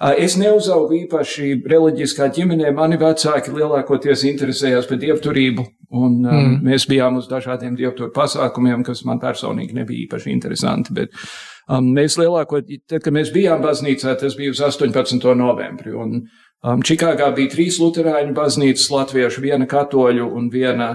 [0.01, 2.75] Uh, es neuzaugu īpaši reliģiskā ģimenē.
[2.77, 6.57] Mani vecāki lielākoties interesējās par dievturību, un um, mm.
[6.67, 10.93] mēs bijām uz dažādiem dievturu pasākumiem, kas man personīgi nebija īpaši interesanti.
[10.93, 11.17] Bet,
[11.73, 15.33] um, mēs lielākoties, tad, kad mēs bijām baznīcā, tas bija uz 18.
[15.41, 15.97] novembri.
[15.97, 16.27] Un,
[16.65, 20.95] Um, Čikāgā bija trīs luterāņu baznīcas, latviešu, viena katoļu un viena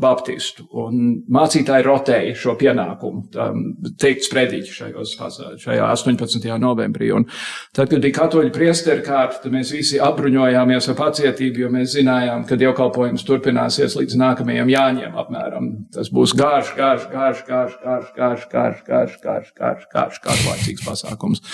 [0.00, 0.64] baptistu.
[0.82, 3.60] Un mācītāji rotēja šo pienākumu, um,
[4.00, 5.14] teikt sprediķi šajos,
[5.62, 6.48] šajā 18.
[6.60, 7.12] novembrī.
[7.14, 7.28] Un
[7.74, 12.42] tad, kad bija katoļu priesteri kārta, tad mēs visi apbruņojāmies ar pacietību, jo mēs zinājām,
[12.48, 15.70] ka dievkalpojums turpināsies līdz nākamajiem jāņem apmēram.
[15.94, 21.44] Tas būs garš, garš, garš, garš, garš, garš, garš, garš, garš, garš, garš, garlaicīgs pasākums.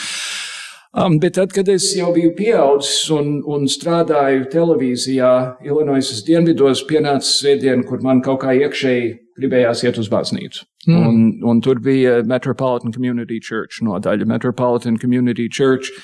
[0.90, 5.32] Um, bet tad, kad es jau biju pieaudzis un, un strādāju televīzijā,
[5.62, 10.64] Illinoisas dienvidos, pienāca svētdiena, kur man kaut kā iekšēji gribējās iet uz baznīcu.
[10.88, 11.04] Mm.
[11.06, 14.26] Un, un tur bija Metropolitan Community Church nodaļa.
[14.26, 15.94] Metropolitan Community Church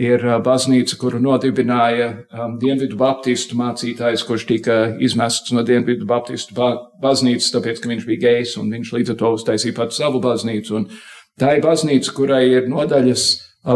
[0.00, 6.56] ir baznīca, kuru nodibināja um, Dienvidu Baptistu mācītājs, kurš tika izmests no Dienvidu Baptistu
[7.02, 10.80] baznīcas, tāpēc, ka viņš bija gejs, un viņš līdz ar to uztaisīja pat savu baznīcu.
[10.80, 10.88] Un
[11.36, 13.28] tā ir baznīca, kurai ir nodaļas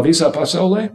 [0.05, 0.89] visā pasaulē.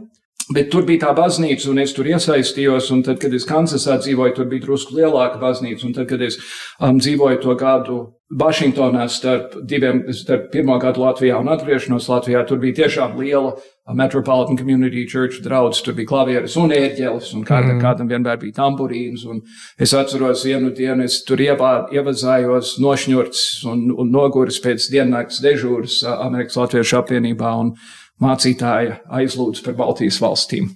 [0.51, 2.89] Bet tur bija tā baznīca, un es tur iesaistījos.
[2.91, 5.85] Un tad, kad es Kansasā dzīvoju, tur bija drusku lielāka baznīca.
[5.87, 6.39] Un tad, kad es
[6.79, 7.99] um, dzīvoju to gadu
[8.41, 13.53] Vašingtonā starp diviem, starp pirmo gadu Latvijā un atgriešanos Latvijā, tur bija tiešām liela
[13.95, 15.81] Metropolitan Community Church draudz.
[15.83, 17.81] Tur bija klavieres un ērģeles, un kādam, mm.
[17.83, 19.25] kādam vienmēr bija tamburīns.
[19.27, 19.43] Un
[19.79, 26.01] es atceros vienu dienu, es tur ievā, ievazājos nošņurts un, un noguris pēc diennakts dežūras
[26.17, 27.55] Amerikas Latviešu apvienībā.
[27.63, 27.75] Un,
[28.21, 30.69] mācītāja aizlūdz par Baltijas valstīm.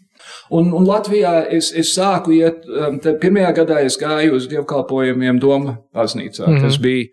[0.50, 5.78] Un, un Latvijā es, es sāku iet, um, pirmajā gadā es gāju uz dievkalpojumiem Doma
[5.94, 6.64] baznīcā, mm -hmm.
[6.66, 7.06] kas bija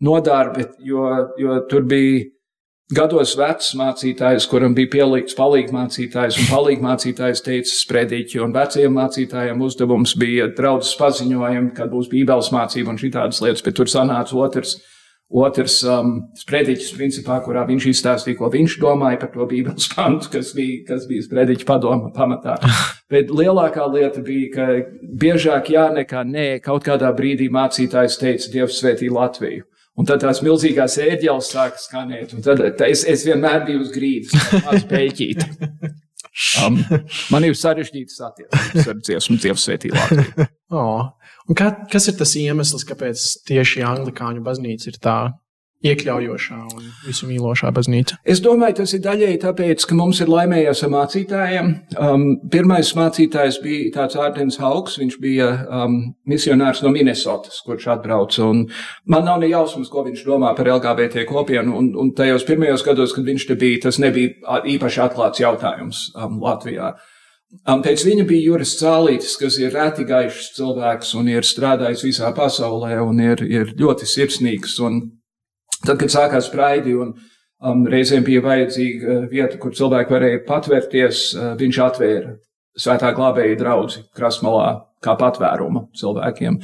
[0.00, 1.08] nodarbi, jo,
[1.38, 2.24] jo tur bija
[2.94, 10.16] gados vecs mācītājs, kuram bija pielīgts palīgmācītājs, un palīgmācītājs teica sprediķi, un vecajiem mācītājiem uzdevums
[10.20, 14.76] bija draudzes paziņojumi, kad būs bībeles mācība un šitādas lietas, bet tur sanāca otrs
[15.34, 20.52] Otrs um, sprediķis, principā, kurā viņš izstāstīja, ko viņš domāja par to Bībeles pantu, kas
[20.54, 22.54] bija, kas bija sprediķa padoma pamatā.
[23.12, 24.68] Bet lielākā lieta bija, ka
[25.24, 29.66] biežāk jā nekā nē, kaut kādā brīdī mācītājs teica, Dievs svētī Latviju.
[29.98, 34.34] Un tad tās milzīgās ēģeles sāka skanēt, un tad es, es vienmēr biju uz grīdas,
[34.66, 35.44] maz beļķīt.
[36.62, 36.80] Um,
[37.30, 40.46] man ir sarežģītas attiecības ar dziesmu, Dievs svētī Latviju.
[40.74, 41.12] Oh.
[41.48, 45.18] Un kā, kas ir tas iemesls, kāpēc tieši Anglikāņu baznīca ir tā
[45.84, 48.16] iekļaujošā un visu mīlošā baznīca?
[48.24, 51.70] Es domāju, tas ir daļēji tāpēc, ka mums ir laimējies ar mācītājiem.
[52.00, 55.50] Um, pirmais mācītājs bija tāds Ārdens Haugs, viņš bija
[55.82, 55.98] um,
[56.30, 58.48] misionārs no Minnesotas, kurš atbrauca.
[59.10, 63.12] Man nav ne jausmas, ko viņš domā par LGBT kopienu, un, un tajos pirmajos gados,
[63.16, 66.94] kad viņš te bija, tas nebija īpaši atklāts jautājums um, Latvijā.
[67.64, 72.96] Pēc viņa bija Juris Cālītis, kas ir reti gaišs cilvēks un ir strādājis visā pasaulē
[73.04, 74.78] un ir, ir ļoti sirsnīgs.
[74.82, 74.98] Un
[75.84, 81.52] tad, kad sākās spraidi un um, reizēm bija vajadzīga vieta, kur cilvēki varēja patvērties, uh,
[81.60, 82.34] viņš atvēra
[82.78, 84.68] svētā glābēja draudzi krasmalā
[85.04, 86.58] kā patvērumu cilvēkiem.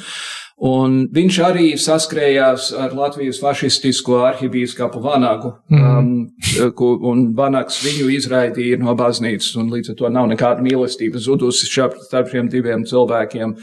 [0.70, 5.86] Un viņš arī saskrējās ar Latvijas fašistisko arhibīskapu Vanagu, mm.
[6.60, 11.68] um, un Vanaks viņu izraidīja no baznīcas, un līdz ar to nav nekāda mīlestība zudusi
[11.70, 13.56] starp šiem diviem cilvēkiem.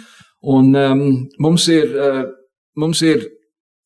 [0.47, 1.03] Un um,
[1.41, 2.23] mums ir, uh,
[2.81, 3.27] mums ir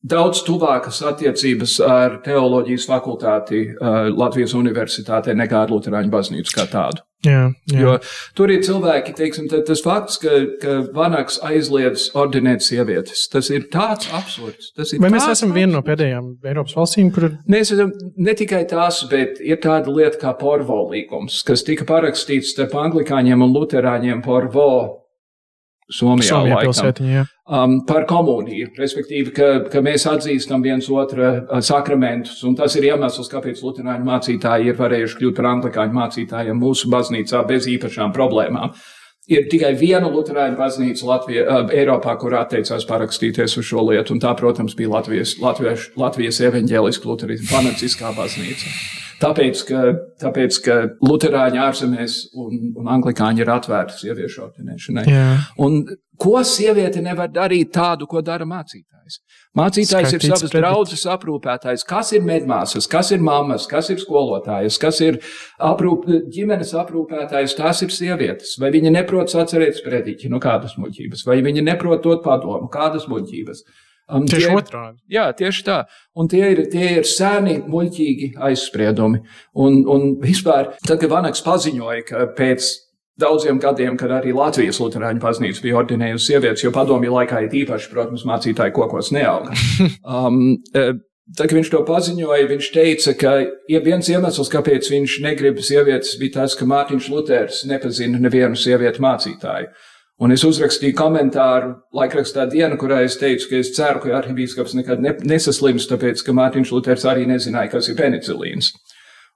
[0.02, 7.04] daudz tuvākas attiecības ar teoloģijas fakultāti uh, Latvijas universitātē nekā ar Lutāņu baznīcu kā tādu.
[7.22, 7.78] Jā, jā.
[7.78, 7.92] Jo
[8.34, 13.28] tur ir cilvēki, teiksim, tas fakts, ka, ka Vanaks aizliedz ordinēt sievietes.
[13.30, 14.72] Tas ir tāds absurds.
[14.74, 15.54] Tas ir Vai mēs esam absurds.
[15.54, 17.28] viena no pēdējām Eiropas valstīm, kur.
[17.46, 22.56] Mēs esam ne tikai tās, bet ir tāda lieta kā Porvo līgums, kas tika parakstīts
[22.56, 24.66] starp anglikāņiem un luterāņiem Porvo
[25.90, 27.24] Somijā, Somijā pilsētiņā.
[27.52, 32.86] Um, par komuniju, respektīvi, ka, ka mēs atzīstam viens otru uh, sakramentus, un tas ir
[32.92, 38.72] iemesls, kāpēc luterāņu mācītāji ir varējuši kļūt par anglikāņu mācītājiem mūsu baznīcā bez īpašām problēmām.
[39.32, 44.32] Ir tikai viena luterāņu baznīca Latvijā, Eiropā, kur atteicās parakstīties uz šo lietu, un tā,
[44.38, 48.74] protams, bija Latvijas, Latvijas, Latvijas evaņģēliska luterisma fanatiskā baznīca.
[49.22, 49.82] Tāpēc, ka,
[50.22, 55.04] tāpēc, ka Lutāņi ārzemēs un, un anglikāņi ir atvērti sieviešu ordinēšanai.
[55.62, 55.84] Un
[56.22, 59.18] ko sieviete nevar darīt tādu, ko dara mācītājs?
[59.58, 61.84] Mācītājs Skaitīts ir savas draudzes aprūpētājs.
[61.88, 65.18] Kas ir medmāsas, kas ir mammas, kas ir skolotājas, kas ir
[65.60, 67.56] aprūp, ģimenes aprūpētājs?
[67.58, 68.54] Tās ir sievietes.
[68.62, 73.64] Vai viņa neprot atcerēt sprediķi, nu kādas muļķības, vai viņa neprot dot padomu, kādas muļķības?
[74.12, 74.98] Um, tieši tie, otrādi.
[75.12, 75.82] Jā, tieši tā.
[76.18, 79.22] Un tie ir, tie ir seni, muļķīgi aizspriedumi.
[79.62, 82.72] Un, un vispār, tad, kad Vanaks paziņoja, ka pēc
[83.22, 87.88] daudziem gadiem, kad arī Latvijas Lutāņu baznīca bija ordinējusi sievietes, jo padomju laikā ir īpaši,
[87.94, 89.56] protams, mācītāji kokos neauga.
[90.02, 90.92] Um, e,
[91.32, 93.30] Tad, kad viņš to paziņoja, viņš teica, ka
[93.70, 99.00] ja viens iemesls, kāpēc viņš negrib sievietes, bija tas, ka Mārtiņš Luters nepazina nevienu sievietu
[99.04, 99.70] mācītāju.
[100.22, 105.00] Un es uzrakstīju komentāru laikrakstā dienu, kurā es teicu, ka es ceru, ka arhibīskaps nekad
[105.02, 108.74] ne, nesaslims, tāpēc, ka Mārtiņš Luters arī nezināja, kas ir penicilīns.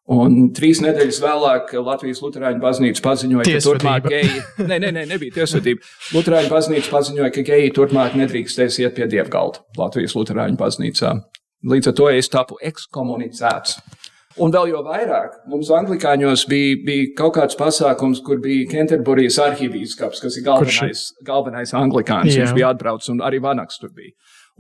[0.06, 4.36] Un trīs nedēļas vēlāk Latvijas Lutāņu baznīca paziņoja, ka turpmāk geji,
[4.70, 5.82] nē, nē, nē, nebija tiesvedība.
[6.14, 11.16] Lutāņu baznīca paziņoja, ka geji turpmāk nedrīkstēs iet pie dievgalda Latvijas Lutāņu baznīcā.
[11.66, 13.80] Līdz ar to es tapu ekskomunicēts.
[14.38, 20.20] Un vēl jau vairāk, mums anglikāņos bija, bija kaut kāds pasākums, kur bija Kenterburijas arhīvīskaps,
[20.22, 22.30] kas ir galvenais, galvenais anglikāns.
[22.30, 22.44] Jā.
[22.44, 24.12] Viņš bija atbraucis un arī Vanaks tur bija.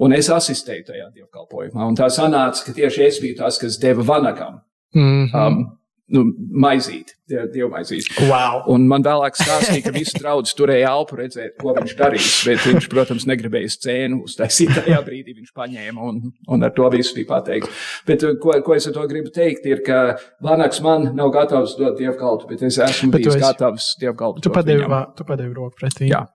[0.02, 1.86] Un es asistēju tajā dievkalpojumā.
[1.86, 4.64] Un tā sanāca, ka tieši es biju tas, kas deva Vanakam
[4.94, 5.46] mm -hmm.
[5.46, 5.76] um,
[6.12, 6.22] nu,
[6.62, 7.16] maizīti,
[7.52, 8.14] dievmaizīti.
[8.28, 8.62] Wow.
[8.72, 12.28] Un man vēlāk stāstīja, ka visi draugi turēja elpu redzēt, ko viņš darīs.
[12.46, 14.74] Bet viņš, protams, negribēja scēnu uztaisīt.
[14.76, 16.22] Tajā brīdī viņš paņēma un,
[16.52, 17.82] un ar to visu bija pateikts.
[18.06, 21.98] Bet ko, ko es ar to gribu teikt, ir, ka Vanaks man nav gatavs dot
[21.98, 23.42] dievkaltu, bet es esmu bet bijis esi...
[23.42, 24.46] gatavs dievkaltu.
[24.46, 24.86] Tu padevi,
[25.18, 26.10] tu padevi roku pretī.
[26.12, 26.26] Jā.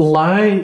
[0.00, 0.60] Lai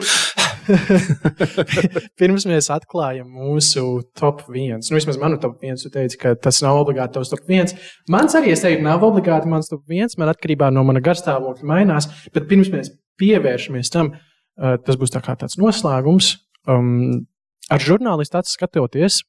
[2.19, 3.83] Pirms mēs atklājam mūsu
[4.17, 7.49] top 1, nu, vismaz manu top 1, tu teici, ka tas nav obligāti tavs top
[7.49, 7.75] 1.
[8.13, 12.09] Mans arī, es teiktu, nav obligāti mans top 1, man atkarībā no mana garstāvokļa mainās,
[12.35, 16.33] bet pirms mēs pievēršamies tam, uh, tas būs tā tāds noslēgums.
[16.69, 17.27] Um,
[17.71, 19.21] ar žurnālistu skatoties,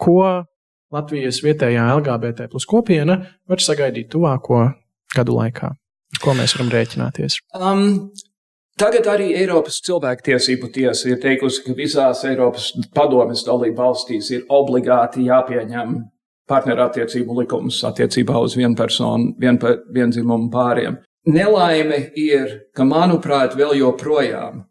[0.00, 0.46] ko
[0.90, 4.64] Latvijas vietējā LGBT plus kopiena var sagaidīt tuvāko
[5.14, 5.70] gadu laikā.
[6.18, 7.38] Ko mēs varam rēķināties?
[7.54, 8.10] Um,
[8.80, 15.26] Tagad arī Eiropas cilvēktiesību tiesa ir teikusi, ka visās Eiropas padomjas dalību valstīs ir obligāti
[15.26, 15.98] jāpieņem
[16.48, 20.96] partnerattiecību likums attiecībā uz vienpersonu, vienpa, vienzimumu pāriem.
[21.28, 24.62] Nelaime ir, ka, manuprāt, vēl joprojām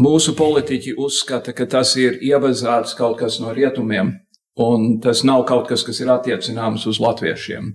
[0.00, 4.14] mūsu politiķi uzskata, ka tas ir ievazāts kaut kas no rietumiem,
[4.56, 7.74] un tas nav kaut kas, kas ir attiecināms uz latviešiem.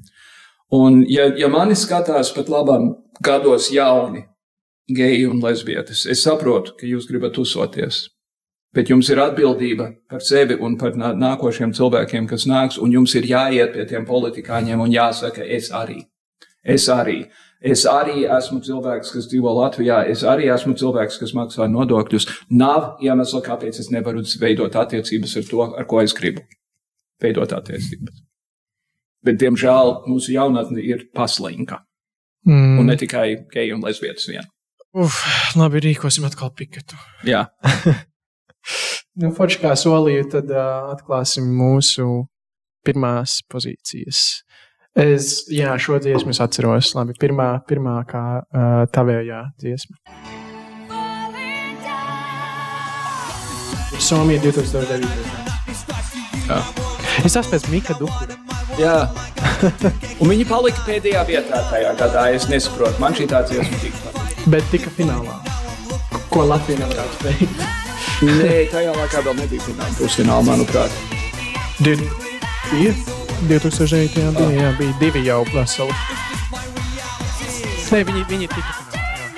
[0.74, 2.90] Un, ja, ja mani skatās pat labam
[3.24, 4.26] gados jauni,
[4.88, 6.06] geji un lesbietes.
[6.10, 8.08] Es saprotu, ka jūs gribat uzsoties,
[8.76, 13.28] bet jums ir atbildība par sevi un par nākošiem cilvēkiem, kas nāks, un jums ir
[13.28, 16.04] jāiet pie tiem politikāņiem un jāsaka, es arī.
[16.64, 17.26] Es arī.
[17.58, 20.04] Es arī esmu cilvēks, kas dzīvo Latvijā.
[20.12, 22.28] Es arī esmu cilvēks, kas maksā nodokļus.
[22.54, 26.44] Nav iemesla, kāpēc es nevaru veidot attiecības ar to, ar ko es gribu.
[27.24, 28.22] Veidot attiecības.
[29.26, 31.82] Bet, diemžēl, mūsu jaunatne ir paslinka.
[32.46, 32.78] Mm.
[32.80, 34.46] Un ne tikai geji un lesbietes vien.
[34.96, 35.20] Uf,
[35.60, 36.96] labi, rīkosim atkal piketu.
[37.28, 37.46] Jā.
[39.20, 42.28] nu, Forši kā solīju, tad uh, atklāsim mūsu
[42.88, 44.24] pirmās pozīcijas.
[44.98, 46.96] Es, jā, šo dziesmu es atceros.
[46.98, 50.00] Labi, pirmā, pirmā kā uh, tavējā dziesma.
[54.02, 55.06] Somija 2009.
[56.48, 56.62] Jā.
[57.26, 58.38] Es esmu pēc Mika Dukura.
[58.78, 58.97] Jā.
[60.21, 62.30] Un viņi palika pēdējā vietā tajā gadā.
[62.38, 64.17] Es nesaprotu, man šī tā dziesma tika
[64.51, 65.36] bet tika finālā.
[66.32, 67.63] Ko Latvija nevarētu veikt?
[68.28, 69.93] Nē, tajā laikā vēl nebija fināla.
[69.99, 70.93] Pusfināla, manuprāt.
[71.84, 72.01] Did,
[72.71, 72.93] bija?
[73.49, 74.32] 2009.
[74.38, 75.97] bija, jā, bija divi jau veseli.
[77.91, 79.34] Nē, viņi, viņi tika finālā.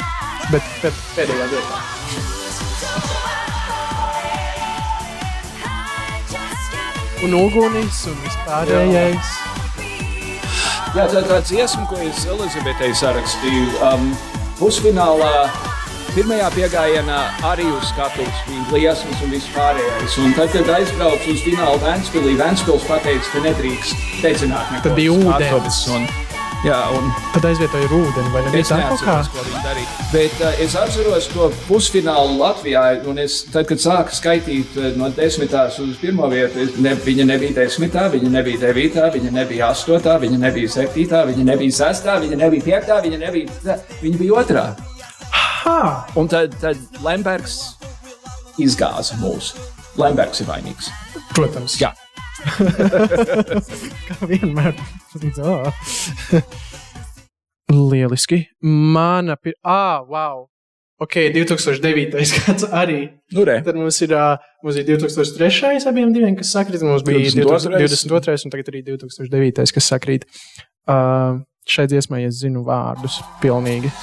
[0.53, 1.81] Bet pēdējā vietā.
[7.25, 9.31] Un ugunis un vispārējais.
[10.95, 13.65] Jā, tā tā dziesma, ko es Elizabetei sarakstīju.
[13.83, 14.13] Um,
[14.59, 15.49] pusfinālā.
[16.15, 20.15] Pirmajā piegājienā arī uz skatuves bija liesmas un viss pārējais.
[20.23, 24.87] Un tad, kad aizbraucu uz finālu Vēnspilī, Vēnspils pateica, ka nedrīkst teicināt neko.
[24.87, 25.83] Tad bija ūdens.
[25.93, 26.07] Un,
[26.65, 28.53] jā, un tad aizvietoja ūdeni, vai ne?
[28.59, 30.07] Es neatceros, ko viņi darīja.
[30.11, 35.11] Bet uh, es atceros to pusfinālu Latvijā, un es, tad, kad sāku skaitīt uh, no
[35.15, 40.41] desmitās uz pirmo vietu, ne, viņa nebija desmitā, viņa nebija devītā, viņa nebija astotā, viņa
[40.47, 44.67] nebija septītā, viņa nebija sestā, viņa nebija piektā, viņa nebija, viņa bija otrā.
[45.63, 45.79] Ha!
[46.19, 47.59] Un tad, tad Lembergs
[48.59, 49.59] izgāza mūsu.
[49.99, 50.91] Lembergs ir vainīgs.
[51.35, 51.75] Protams.
[51.79, 51.93] Jā.
[54.09, 54.77] Kā vienmēr.
[57.69, 58.43] Lieliski.
[58.63, 60.47] Mana pirmā, ah, wow.
[60.99, 62.11] Ok, 2009.
[62.43, 63.07] gads arī.
[63.31, 63.61] Nu, re.
[63.63, 64.35] Tad mums ir, uh,
[64.65, 65.87] mums ir 2003.
[65.87, 66.83] abiem diviem, kas sakrīt.
[66.83, 68.43] Mums bija 2022.
[68.43, 69.71] un tagad arī 2009.
[69.77, 70.27] kas sakrīt.
[70.89, 73.93] Uh, šai dziesmai es zinu vārdus pilnīgi.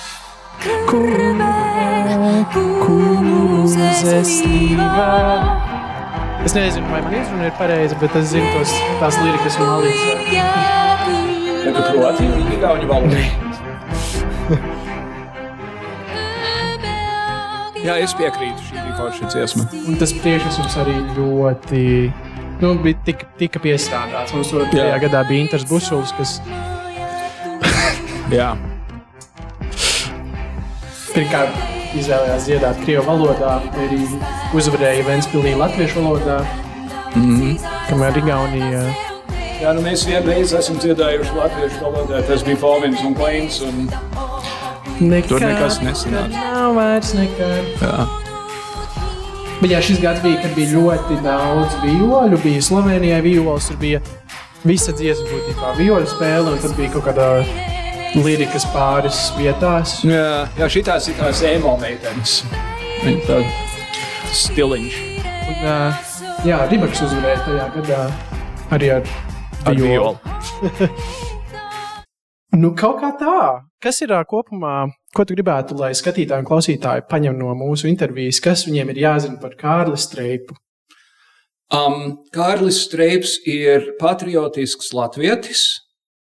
[6.47, 8.71] Es nezinu, vai man izruna ir pareiza, bet es zinu tos,
[9.01, 10.29] tās lirikas un malīdzes.
[11.67, 13.19] Ja tu proti igauņu valodu?
[17.83, 19.67] Jā, es piekrītu, šī bija forša dziesma.
[19.91, 21.83] Un tas priekšnesums arī ļoti,
[22.63, 24.31] nu, bija tika, tika piestrādāts.
[24.39, 26.39] Mums tajā gadā bija Inters Busuls, kas...
[28.31, 28.55] Jā
[31.17, 34.03] pirmkārt izvēlējās dziedāt krievu valodā, arī
[34.57, 36.39] uzvarēja Vēnspilī latviešu valodā,
[37.15, 37.59] mm -hmm.
[37.91, 38.83] kamēr Igaunija.
[39.57, 43.61] Jā, nu mēs vienreiz esam dziedājuši latviešu valodā, tas bija Fovins un Kleins.
[43.65, 43.89] Un...
[45.01, 46.33] Nekā, Tur nekas nesanāca.
[46.33, 47.65] Nav vairs nekad.
[47.81, 48.07] Jā.
[49.61, 52.41] Bet jā, šis gads bija, kad bija ļoti daudz vijoļu.
[52.43, 54.01] Bija Slovenijai vijols, tur bija
[54.65, 57.31] visa dziesma būtībā vijoļu spēle, un tad bija kaut kāda
[58.25, 59.99] lirikas pāris vietās.
[60.07, 62.41] Jā, jā šitās ir tās emo meitenes.
[63.05, 63.43] Tāda
[64.35, 64.99] stiliņš.
[65.47, 65.63] Un,
[66.49, 68.03] jā, Ribaks uzvarēja tajā gadā
[68.75, 69.09] arī ar
[69.77, 70.17] violu.
[72.57, 73.41] Nu, kaut kā tā.
[73.85, 78.63] Kas ir kopumā, ko tu gribētu, lai skatītāji un klausītāji paņem no mūsu intervijas, kas
[78.65, 80.57] viņiem ir jāzina par Kārli Streipu?
[81.75, 85.67] Um, Kārlis Streips ir patriotisks latvietis,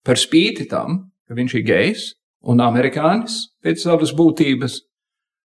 [0.05, 2.07] par spīti tam, ka viņš ir gejs
[2.45, 4.79] un amerikānis pēc savas būtības.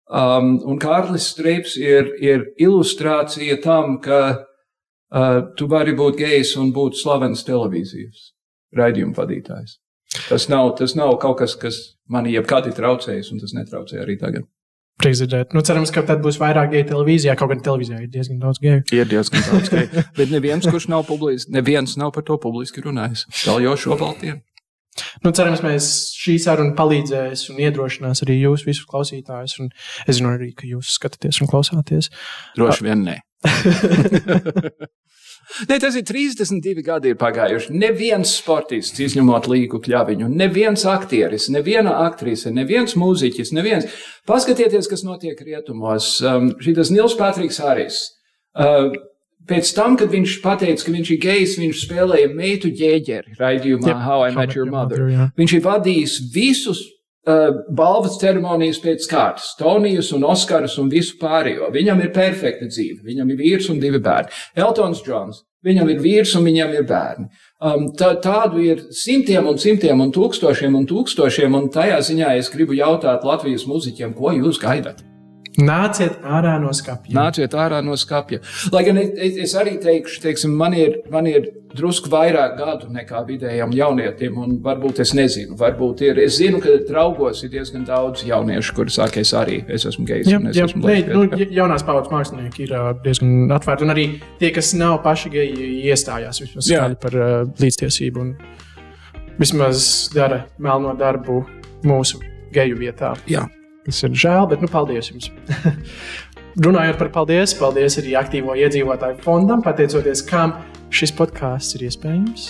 [0.05, 6.71] Um, un Kārlis Streips ir, ir ilustrācija tam, ka uh, tu vari būt gejs un
[6.75, 8.31] būt slavens televīzijas
[8.77, 9.79] raidījuma vadītājs.
[10.29, 14.19] Tas nav, tas nav kaut kas, kas man jebkad ir traucējis, un tas netraucē arī
[14.21, 14.45] tagad.
[15.01, 15.51] Prieks dzirdēt.
[15.51, 17.33] Nu, cerams, ka tad būs vairāk geju televīzijā.
[17.35, 18.85] Kaut gan televīzijā ir diezgan daudz geju.
[18.95, 20.05] Ir diezgan daudz geju.
[20.15, 23.25] Bet neviens, kurš nav publiski, neviens nav par to publiski runājis.
[23.41, 24.39] Vēl jau šo baltiem.
[25.25, 29.57] Nu, cerams, mēs šī saruna palīdzēs un iedrošinās arī jūs, visus klausītājus.
[29.63, 29.71] Un
[30.07, 32.11] es zinu arī, ka jūs skatāties un klausāties.
[32.59, 33.17] Droši vien nē.
[35.69, 37.73] Ne, tas ir 32 gadi ir pagājuši.
[37.77, 43.85] Neviens sportists, izņemot līgu kļaviņu, neviens aktieris, neviena aktrise, neviens mūziķis, neviens.
[44.27, 46.15] Paskatieties, kas notiek rietumos.
[46.25, 48.01] Um, Šis Nils Patriks Harijs.
[48.57, 48.89] Uh,
[49.45, 54.03] Pēc tam, kad viņš pateica, ka viņš ir gejs, viņš spēlēja meitu ģēģeri raidījumā Yep,
[54.07, 55.05] How I Met Your Mother.
[55.11, 55.29] jā.
[55.37, 56.81] Viņš ir vadījis visus
[57.27, 61.71] uh, balvas ceremonijas pēc kārtas, Tonijas un Oskaras un visu pārējo.
[61.73, 63.03] Viņam ir perfekta dzīve.
[63.05, 64.33] Viņam ir vīrs un divi bērni.
[64.57, 65.43] Eltons Džons.
[65.65, 67.25] Viņam ir vīrs un viņam ir bērni.
[67.65, 72.51] Um, tā, tādu ir simtiem un simtiem un tūkstošiem un tūkstošiem, un tajā ziņā es
[72.53, 75.01] gribu jautāt Latvijas muzeķiem, ko jūs gaidat?
[75.61, 77.13] Nāciet ārā no skapja.
[77.15, 78.41] Nāciet ārā no skapja.
[78.73, 83.21] Lai gan es, es- arī teikšu, teiksim, man, ir, man ir drusku vairāk gadu nekā
[83.27, 86.19] vidējam jaunietim, un varbūt es nezinu, varbūt ir.
[86.25, 90.27] Es zinu, ka draugos ir diezgan daudz jauniešu, kuri saka, es arī es esmu gejs.
[90.31, 91.25] Jā, es jā, esmu ne, nu,
[91.55, 93.87] jaunās paudzes mākslinieki ir diezgan atvērti.
[93.87, 94.05] Un arī
[94.39, 96.71] tie, kas nav paši geji, iestājās vismaz
[97.03, 98.23] par uh, līdztiesību.
[98.23, 98.35] Un
[99.39, 101.41] vismaz dara melno darbu
[101.85, 102.21] mūsu
[102.55, 103.15] geju vietā.
[103.27, 103.47] Jā.
[103.85, 105.29] Tas ir žēl, bet nu, paldies jums.
[106.65, 110.55] Runājot par paldies, paldies arī aktīvo iedzīvotāju fondam, pateicoties kam
[110.95, 112.45] šis podkāsts ir iespējams.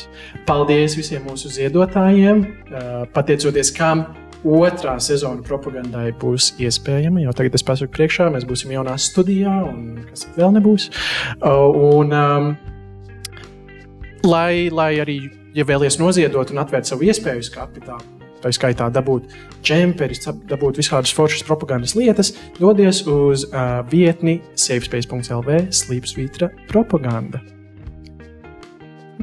[0.45, 2.43] Paldies visiem mūsu ziedotājiem,
[3.15, 4.05] pateicoties kam
[4.45, 7.23] otrā sezona propagandai būs iespējama.
[7.25, 10.91] Jau tagad es pasaku priekšā, mēs būsim jaunā studijā, un kas vēl nebūs.
[11.41, 12.51] Un, um,
[14.25, 15.17] lai, lai arī,
[15.57, 18.14] ja vēlaties noziedot un atvērt savu iespēju kapitālu,
[18.45, 19.33] tā skaitā dabūt
[19.65, 27.41] džemperis, dabūt visādas foršas propagandas lietas, dodies uz uh, vietni savespace.lv slīpsvītra propaganda.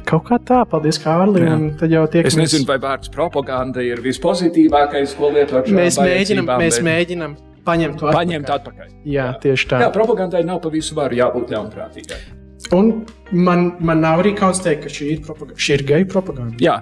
[0.03, 1.45] Kaut kā tā, paldies, Kārli.
[1.45, 2.03] Jā.
[2.25, 7.39] Es nezinu, vai vārds propaganda ir vispozitīvākais, ko lietot šajā Mēs mēģinām, mēs bet mēģinām
[7.63, 8.93] paņemt to paņemt atpakaļ.
[9.07, 9.83] Jā, tieši tā.
[9.85, 12.42] Jā, propagandai nav pa visu varu jābūt ļaunprātīgai.
[12.71, 16.57] Un man, man nav arī kauns teikt, ka šī ir, propaganda, šī ir geju propaganda.
[16.63, 16.79] Jā,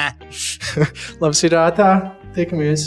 [1.22, 1.92] Labs ir ātrā.
[2.32, 2.86] Tiekamies